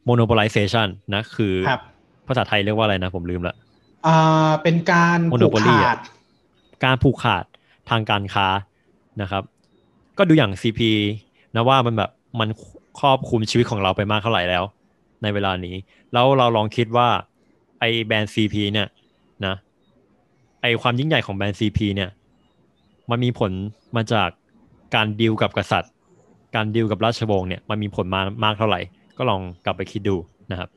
[0.08, 1.54] monopolization นะคือ
[2.26, 3.54] ภาษาไทยเรียกว่าอะไรนะ ผมลืมละ
[4.06, 5.96] อ่าเป็นการผูกขาด
[6.84, 7.44] การผูกขาด
[7.90, 8.46] ทางการค้า
[9.22, 9.42] นะครับ
[10.18, 10.80] ก็ดูอย่าง CP
[11.54, 12.10] นะว่ามันแบบ
[12.40, 12.48] มัน
[13.00, 14.64] ครอบคลุมชีวิตของเราไปมากเท่าไหร่แล้ว
[15.22, 15.74] ในเวลานี้
[16.12, 17.08] แล้วเราลองคิดว่า
[17.80, 18.88] ไอแบรนด์ CP เนี่ย
[19.46, 19.54] นะ
[20.62, 22.10] ไอความยิ่งใหญ่ของแบรนด์ CP เนี่ย
[23.10, 23.52] มันมีผล
[23.96, 24.28] มาจาก
[24.94, 25.92] การดีลกับกษัตริย์
[26.54, 28.80] การดีลกับราชวงศ์เนี่ยมันมีผลมามากเท่าไหร่
[29.16, 30.16] ก็ลองกลับไปคิดดู
[30.50, 30.68] นะครับ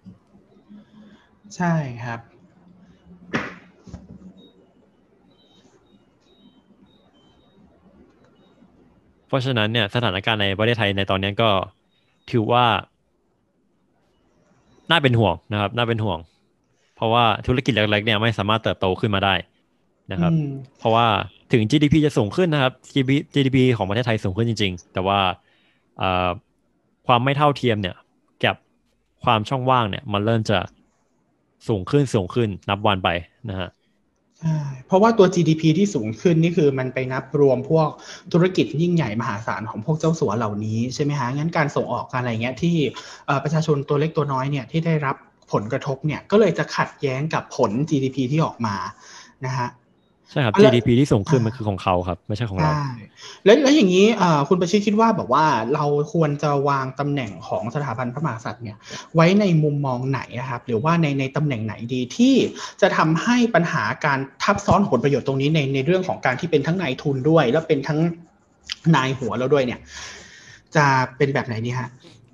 [1.56, 2.20] ใช่ครับ
[9.34, 11.50] ราะฉะนั้นเนี่ยสถานการณ์ในประเทศไทยในตอนนี้ก็
[12.32, 12.66] ถือว่า
[14.92, 16.20] น่าเป็นห่วงนะครับ น่าเป็นห่วง
[16.96, 19.36] เพราะว่าธุรกิจเล็กๆเนี่ยไม่สามารถเติบโตขึ้นมาได้
[20.12, 20.34] นะครับ
[20.80, 21.08] เพราะว่า
[21.52, 22.74] ถึง GDP จะสูงขึ้นนะครับ
[23.34, 25.20] GDP ของประเทศไทยสูงขึ้นจริง ๆ แต่ว่า
[27.08, 27.96] ความไม่เท่าเทียมเนี่ย
[28.44, 28.56] กับ
[29.24, 30.60] ความช่องว่างเนี่ย มันเริ่มจะ
[31.68, 33.10] สูงขึ้นสูงขึ้นนับวันไป
[33.50, 33.70] นะฮะ
[34.88, 37.90] เพราะว่าตัว GDP ที่สูงขึ้นนี่คือมันไปนับรวมพวก
[38.34, 42.76] ธุรกิจยิ่งใหญ่มหาศาลของพวกเจ้าสัวเหล่านี้ใช่ไหมฮะงั้นการส่งออกการอะไรเงี้ยที่
[43.44, 45.16] ประชาชนตัวเล็กตัวน้อยเนี่ยที่ได้รับ
[45.54, 48.76] ผลกระทบเนี่ยก็เลยจะขัดแย้งกับผล GDP ที่ออกมา
[49.46, 49.68] นะฮะ
[50.34, 52.72] ใช่ครับ GDP ที่สูงขึ้นมันคือของเขาครับ ไม่ใช่ของเรา
[53.46, 54.06] แล้วแล้วอย่างนี้
[54.50, 58.78] คุณประชิดคิดว่าแบบว่าเราควรจะวางตำแหน่งของสถาบันพระมหากษัตริย์เนี่ย
[59.16, 62.36] ไว้ในมุมมองไหนครับ หรือว่าในในตำแหน่งไหนดีที่
[62.82, 68.00] จะทำให้ปัญหาการทับซ้อนผลประโยชน์ตรงนี้ในในเรื่องของการที่เป็นทั้งนายทุนด้วย แล้วเป็นทั้ง
[68.96, 69.80] นายหัวแล้วด้วยเนี่ย
[70.76, 70.86] จะ
[71.18, 71.90] เป็นแบบไหนนี่ฮะ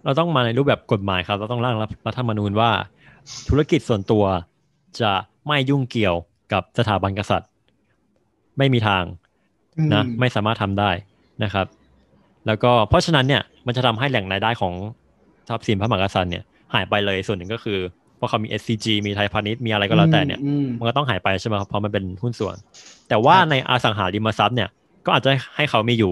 [0.05, 1.75] เราต้องมาในรูปแบบกฎหมายครับ เราต้องร่าง
[2.07, 2.69] รัฐธรรมนูญว่า
[3.49, 4.23] ธุรกิจส่วนตัว
[5.01, 5.11] จะ
[5.47, 6.15] ไม่ยุ่งเกี่ยว
[6.53, 7.49] กับสถาบันกษัตริย์
[8.59, 9.03] ไม่มีทาง
[9.93, 10.91] นะอืมไม่สามารถทำได้
[11.43, 11.65] นะครับ
[12.47, 14.73] แล้วก็เพราะฉะนั้นเนี่ยมันจะทำให้แหล่งรายได้ของ
[15.49, 16.43] ทรัพย์สินพระมหากษัตริย์เนี่ย
[16.73, 17.79] หายไปเลยส่วนหนึ่งก็คือ
[18.17, 22.55] เพราะเขามี SCG มีไทยพาณิชย์มีอะไรก็แล้วแต่เนี่ยอืมมันก็ต้องหายไปใช่ไหมครับเพราะมันเป็นหุ้นส่วน
[23.09, 24.69] แต่ว่าครับในอสังหาริมทรัพย์เนี่ย
[25.05, 26.11] ก็อาจจะให้เขามีอยู่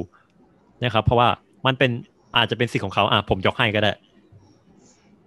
[0.83, 1.27] นะครับ เพราะว่า
[1.65, 1.91] มันเป็น
[2.37, 3.91] อาจจะเป็นสิทธิ์ของเขาอะผมยกให้ก็ได้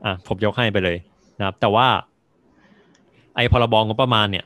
[0.05, 0.97] อะผมยกให้ไปเลย
[1.39, 1.87] นะครับ แต่ว่า
[3.37, 4.45] ไอ้พรบงบประมาณเนี่ย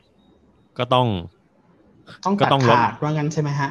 [0.77, 1.07] ก็ต้อง
[2.25, 3.69] ต้องก็ตัดต้องลดขาดว่างั้นใช่ไหมฮะ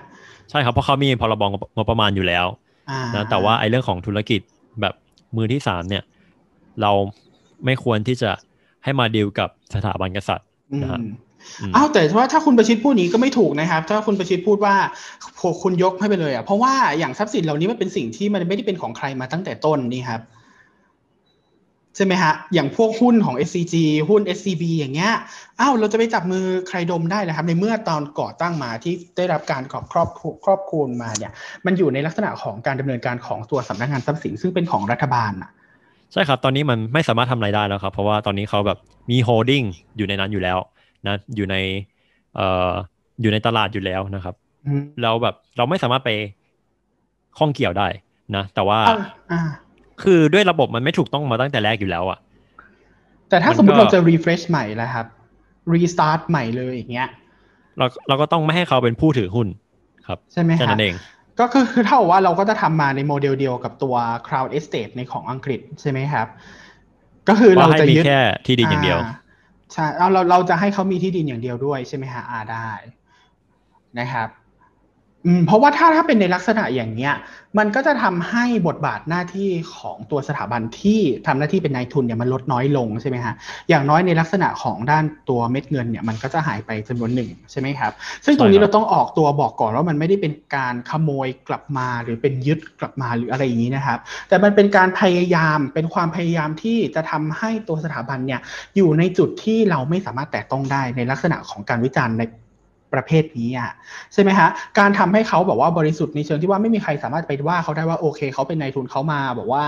[0.51, 1.43] ใช่ครับเพราะเขามีพรบ
[1.77, 2.47] งบประมาณอยู่แล้ว
[2.91, 4.41] อ่านะแต่ว่าไอ้เรื่องของธุรกิจ
[4.81, 4.95] แบบ
[5.37, 6.03] มือที่สามเนี่ย
[6.83, 6.93] เรา
[7.65, 8.31] ไม่ควรที่จะ
[8.85, 11.01] ให้มาดีลกับสถาบันกษัตริย์อืมนะครับ
[11.61, 14.75] อืมอ้าวแต่ว่าถ้าคุณประชิดพูดนี้ก็ไม่ถูกนะครับ ถ้าคุณประชิดพูดว่า
[15.37, 20.21] โหคุณยกให้ไปเลยอะเพราะว่าอย่างทรัพย์สินเหล่านี้มันเป็นสิ่งที่มันไม่ได้เป็นของใครมาตั้งแต่ต้นนี่ครับ
[21.97, 23.75] ใช่ไหมฮะ อย่างพวกหุ้นของ SCG
[24.11, 25.13] หุ้น SCB อย่างเงี้ย
[25.61, 30.09] อ้าวเราจะไปจับมือใครดมได้นะครับ ในเมื่อตอนก่อตั้งมาที่ได้รับการครอบครอบ
[30.45, 31.33] ครอบคลุมมาเนี่ย
[31.67, 35.51] มันอยู่ในลักษณะของการดำเนินการของตัวสำนักงานทรัพย์สินซึ่งเป็นของรัฐบาลอะ
[36.13, 38.79] ใช่ครับ ตอนนี้มันไม่สามารถทำอะไรได้แล้วครับ เพราะว่าตอนนี้เขาแบบ
[39.11, 39.63] มีโฮดดิ้ง
[39.97, 40.59] อยู่ในนั้นอยู่แล้ว
[41.07, 41.57] นะอยู่ใน
[42.37, 42.71] เอ่อ
[43.21, 44.35] อยู่ในตลาดอยู่แล้วนะครับ
[44.67, 46.11] อืมเราแบบเราไม่สามารถไป
[47.39, 47.89] ข้องเกี่ยวได้
[48.37, 49.01] นะ แต่ว่าอ้าว
[49.33, 49.41] อ่า
[50.03, 52.19] คือด้วยระบบมันไม่ถูกต้องมาตั้งแต่แรกอยู่แล้วอะ
[53.29, 55.07] แต่ถ้ามันสมมติก็เราจะ refresh ใหม่แล้วครับ
[55.75, 57.09] restart ใหม่เลยอย่างเงี้ย
[57.79, 59.49] เราเราก็ต้องไม่ให้เขาเป็นผู้ถือหุ้น
[60.07, 60.95] ครับ ใช่ไหมแค่ฮะนั้นเอง
[61.41, 63.95] ก็คือคือเท่ากับว่าเราก็จะทำมาในโมเดลเดียวกับตัว
[64.27, 66.27] Crown Estate ในของอังกฤษใช่ไหมครับ
[67.29, 69.01] ก็คือเราว่าให้จะมียึดแค่ที่ดินอย่างเดียว
[69.73, 72.71] ใช่เอาเราเราจะให้เขามีที่ดินอย่างเดียวด้วยใช่ไหมฮะอ่าได้
[73.99, 74.44] นะครับอืม
[75.47, 77.15] เพราะว่าถ้าถ้าเป็นในลักษณะอย่างเนี้ย
[77.59, 83.35] มันก็จะทำให้บทบาทหน้าที่ของตัวสถาบันที่ทำหน้าที่เป็นนายทุนเนี่ยมันลดน้อยลงใช่ไหมฮะ
[83.69, 87.93] อย่างน้อยในลักษณะของด้านตัวเม็ดเงินเนี่ยมันก็จะหายไปจำนวนหนึ่งใช่ไหมครับ
[88.25, 93.99] ซึ่งตรงนี้ใช่ครัเราบต้องออกตัวบอกก่อนว่ามันไม่ได้เป็นการขโมยกลับมาหรือเป็นยึดกลับมาหรืออะไรอย่างนี้นะครับ
[94.29, 98.41] แต่มันเป็นการพยายามเป็นความพยายามที่จะทำให้ตัวสถาบันเนี่ย
[98.77, 102.23] อยู่ในจุดที่เราไม่สามารถแตะต้องได้ในลักษณะของการวิจารณ์ใน
[102.95, 103.73] ประเภทนี้อะ
[104.13, 109.65] ใช่ไหมฮะการทำให้เขาแบบว่าบริสุทธิ์ในเชิงที่ว่าไม่มีใครสามารถไปว่าเขาได้ว่าโอเคเขาเป็นนายทุนเขามาบอกว่า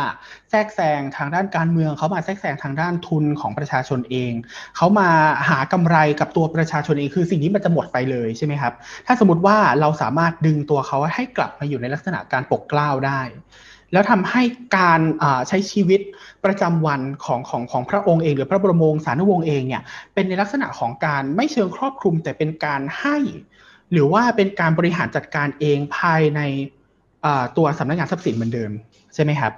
[0.51, 4.33] แทรกแซงทางด้านการเมืองเขามาแทรกแซงทางด้านทุนของประชาชนเอง
[4.77, 5.09] เขามา
[5.49, 8.73] หากำไรกับตัวประชาชนเองคือสิ่งนี้มันจะหมดไปเลยใช่ไหมครับ
[9.07, 13.21] ถ้าสมมติว่าเราสามารถดึงตัวเขาให้กลับมาอยู่ในลักษณะการปกเกล้าได้
[13.93, 14.43] แล้วทำให้
[14.77, 16.01] การอ่าใช้ชีวิต
[16.45, 19.83] ประจำวันของของของพระองค์เอง หรือพระบรมวงศานุวงศ์เองเนี่ย
[20.15, 23.17] เป็นในลักษณะของการไม่เชิงครอบคลุมแต่เป็นการให้
[23.93, 26.41] หรือว่าเป็นการบริหารจัดการเองภายใน
[27.25, 28.71] อ่าตัวสำนักงานทรัพย์สินเหมือนเดิม
[29.15, 29.53] ใช่ไหมครับ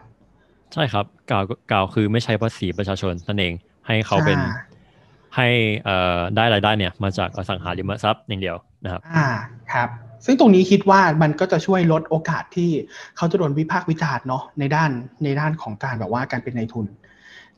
[0.73, 3.53] ใช่ครับกล่าวกล่าวคือไม่ใช้ภาษีประชาชนนั่นเอง
[3.87, 4.55] ให้เขาเป็นอ่า
[5.37, 5.49] ให้
[5.85, 9.27] เอ่อได้รายได้เนี่ยมาจากอสังหาริมทรัพย์อย่างเดียวนะครับอ่า
[9.73, 9.89] ครับ
[10.25, 12.71] ซึ่งตรงนี้คิดว่ามันก็จะช่วยลดโอกาสที่
[13.17, 14.91] เขาจะโดนวิพากษ์วิจารณ์เนาะในด้าน
[15.25, 16.87] ในด้านของการแบบว่าการเป็นนายทุน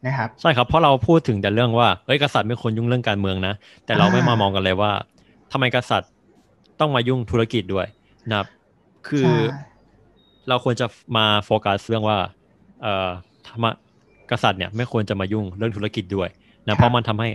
[0.06, 3.54] นะครับใช่ครับเพราะเราพูดถึงแต่เรื่องว่าเอ้ยกษัตริย์ไม่ควรยุ่งเรื่องการเมืองนะ
[3.86, 4.92] แต่เราไม่มามองกันเลยว่า
[5.52, 6.10] ทำไมกษัตริย์
[6.80, 7.86] ต้องมายุ่งธุรกิจด้วย
[8.30, 8.46] นะครับ
[9.08, 9.28] คือ
[10.48, 10.86] เราควรจะ
[11.16, 12.18] มาโฟกัสเรื่องว่า
[12.82, 13.08] เอ่อ
[13.46, 13.64] ธรรม
[14.30, 16.28] กษัตริย์เนี่ยไม่ควรจะมายุ่งเรื่องธุรกิจด้วย
[16.66, 17.28] นะเพราะมันทำให้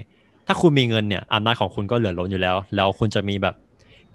[0.47, 3.55] ถ้าคุณมีเงินเนี่ยอำนาจของคุณก็เหลือล้นอยู่แล้ว แล้วคุณจะมีแบบ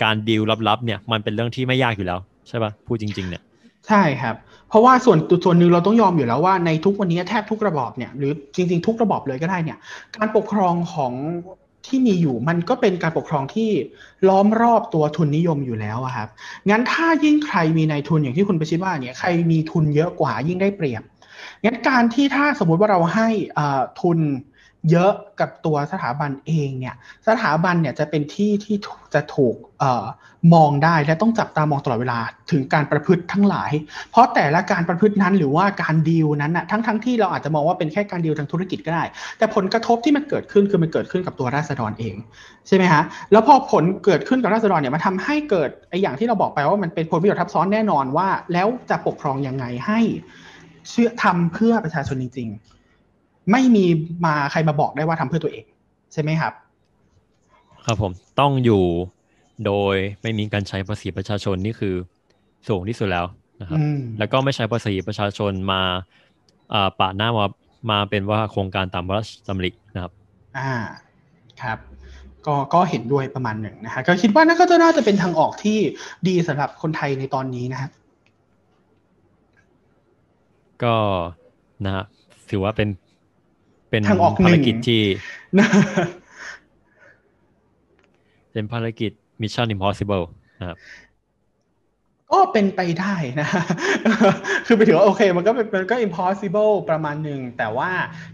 [0.03, 3.43] การดีลลับๆเนี่ยมันเป็นเรื่องที่ไม่ยากอยู่แล้ว ใช่ปะพูดจริง ๆ เนี่ย
[3.89, 4.35] ใช่ครับ
[4.69, 9.79] เพราะว่าส่วนส่วนหนึ่งเราต้องยอมอยู่แล้วว่าในทุกวันนี้แทบทุกระบอบเนี่ยหรือจริง ๆ ทุกระบอบเลยก็ได้เนี่ย
[10.17, 11.13] การปกครองของ
[11.87, 13.71] ที่มีอยู่มันก็เป็นการปกครองที่
[14.29, 16.29] ล้อมรอบตัวทุนนิยมอยู่แล้วครับ
[16.71, 21.03] งั้นถ้ายิ่งใครมีนายทุนอย่างที่คุณประชิดว่าเนี่ยใครมีทุนเยอะกว่ายิ่งได้เปรียบ
[21.65, 23.29] งั้นการที่ถ้าสมมุติว่าเราให้
[23.59, 24.19] อ่าทุน
[24.91, 26.95] เยอะกับตัวสถาบันเองเนี่ย
[27.29, 28.77] สถาบันเนี่ยจะเป็นที่ที่
[29.15, 30.05] จะถูกออ
[30.55, 32.19] มองได้และต้องจับตามองตลอดเวลา
[32.51, 33.73] ถึงการประพฤติทั้งหลาย
[34.11, 39.05] เพราะแต่ละการประพฤตินั้นหรือว่าการดีลนั้นน่ะทั้งทั้งที่เราอาจจะมองว่าเป็นแค่การดีลทางธุรกิจก็ได้
[39.39, 42.15] แต่ผลกระทบที่มันเกิดขึ้นคือมันเกิดขึ้นกับตัวราษฎรเอง
[42.69, 43.03] ใช่ไหมฮะ
[43.33, 50.01] แล้วพอผลเกิดขึ้นกับราษฎรเนี่ยมันทำให้เกิดไอ้อย่างที่เราบอกไปว่ามันเป็นผลประโยชน์ทับซ้อนแน่นอนว่า แล้วจะปกครองยังไงให้
[50.89, 52.80] เชื่อทำเพื่อประชาชนจริง ๆ
[53.51, 53.85] ไม่มี
[54.25, 55.65] มาใครมาบอกได้ว่าทำเพื่อตัวเอง
[56.13, 56.53] ใช่ไหมครับ
[57.87, 58.85] ครับผมต้องอยู่
[59.67, 61.95] โดยไม่มีการใช้ภาษีประชาชนนี่คือ
[62.69, 63.27] สูงที่สุดแล้ว
[63.61, 65.81] นะครับอืมแล้วก็ไม่ใช้ภาษีประชาชนมา
[66.75, 67.47] อ่าปะหน้ามา
[67.91, 70.13] มาเป็นว่าโครงการตามพระราชดำรินะครับ
[70.59, 70.73] อ่า
[71.63, 71.79] ครับ
[72.47, 75.79] ก็ก็เห็นด้วยประมาณหนึ่งนะฮะก็คิดว่านั่นก็จะน่าจะเป็นทางออกที่
[76.29, 77.91] ดีสำหรับคนไทยในตอนนี้นะครับ
[80.83, 80.97] ก็
[81.85, 82.05] นะฮะ
[82.51, 82.89] ถือว่าเป็น
[83.91, 85.03] เป็นทางออกหนึ่งภารกิจที่
[88.53, 89.11] เป็นภารกิจ
[89.43, 90.25] Mission Impossible
[90.61, 90.79] นะครับ
[92.33, 93.49] ก็เป็นไปได้นะ
[94.67, 97.91] คือไปถือว่าโอเค มันก็เป็นมันก็ impossible ประมาณหนึ่ง แต่ว่า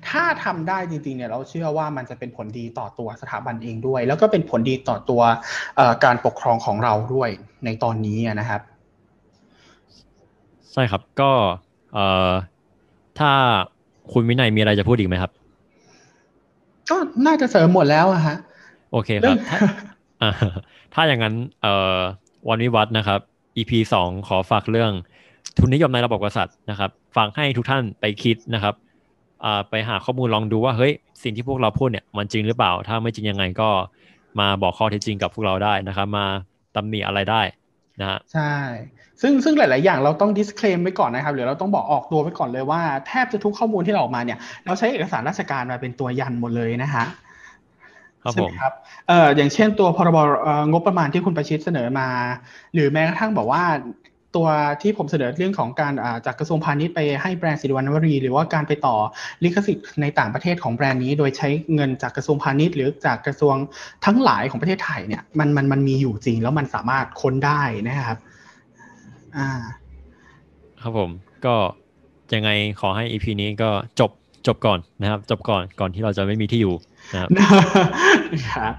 [0.09, 5.23] ถ้าทำได้จริงๆเนี่ยเราเชื่อว่ามันจะเป็นผลดีต่อตัวสถาบันเองด้วย แล้วก็เป็นผลดีต่อตัว
[5.77, 7.31] เอ่อการปกครองของเราด้วย
[7.65, 8.61] ในตอนนี้อะนะครับ
[10.73, 11.31] ใช่ครับก็
[11.95, 12.33] เอ่อ
[13.19, 13.33] ถ้า
[14.13, 15.33] คุณวินัยมีอะไรจะพูดอีกไหมครับ
[16.91, 18.37] ก็น่าจะเสริมหมดแล้วอะฮะ
[18.93, 19.59] โอเคครับถ้า
[20.23, 20.31] อ่า
[20.95, 21.99] ถ้าอย่างนั้นเอ่อ
[22.49, 23.21] วันวิวัฒน์นะครับ
[23.57, 24.93] EP สองขอฝากเรื่อง
[25.59, 28.75] ทุนนิยมในระบบกษัตริย์นะครับฝากให้ทุกท่านไปคิดนะครับ
[29.45, 33.69] อ่าไปหาข้อมูลลองดูว่าเฮ้ยสิ่งที่พวกเราพูดเนี่ยมันจริงหรือเปล่า ถ้าไม่จริงยังไงก็
[34.41, 36.27] มาบอกข้อเท็จจริงกับพวกเราได้นะครับ มา
[36.77, 37.43] ตำหนิอะไรได้
[38.01, 38.55] นะฮะใช่
[39.23, 47.05] ซึ่งซึ่งหลาย ๆ อย่างเราต้อง disclaim ไว้ก่อนนะครับหรือเราต้องบอกออกตัวไว้ก่อนเลยว่าแทบจะทุกข้อมูลที่เราออกมาเนี่ยเราใช้เอกสารราชการมาเป็นตัวยันหมดเลยนะฮะ
[48.23, 48.73] ครับใช่ผไหมมครับ
[49.09, 52.09] เอ่ออย่างเช่นตัวพรบเอ่องบประมาณที่คุณประชิตเสนอมา
[52.75, 53.63] หรือแม้กระทั่งบอกว่า
[54.37, 54.47] ตัว
[54.83, 58.97] ที่ผมเสนอเรื่องของการอ่าจากกระทรวงพาณิชย์ไปให้แบรนด์สิริวัณวรี หรือว่าการไปต่อ
[59.45, 63.57] ลิขสิทธิ์ในต่างประเทศของแบรนด์นี้ โดยใช้เงินจากกระทรวงพาณิชย์ หรือจากกระทรวง
[64.05, 68.19] ทั้งหลายของประเทศไทยเนี่ยมันมันมันมีอยู่จริง แล้วมันสามารถค้นได้นะครับ
[69.37, 69.49] อ่า
[70.83, 71.11] ครับผม
[71.47, 71.55] ก็
[72.35, 73.71] ยังไงขอให้ EP นี้ก็
[74.01, 74.11] จบ
[74.47, 76.75] จบก่อนนะครับ จบก่อนก่อนที่เราจะไม่มีที่อยู่
[77.13, 77.29] นะครับ
[78.49, 78.75] ครับ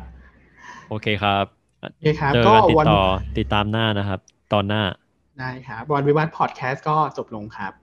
[0.90, 1.46] โอเคครับ
[1.82, 3.04] โอเคครับเจอก็กันติดวันต่อ
[3.38, 4.20] ติดตามหน้านะครับ
[4.54, 4.82] ตอนหน้า
[5.40, 7.74] ได้ครับบอลวิวัฒน์พอดแคสต์ก็จบลงครับ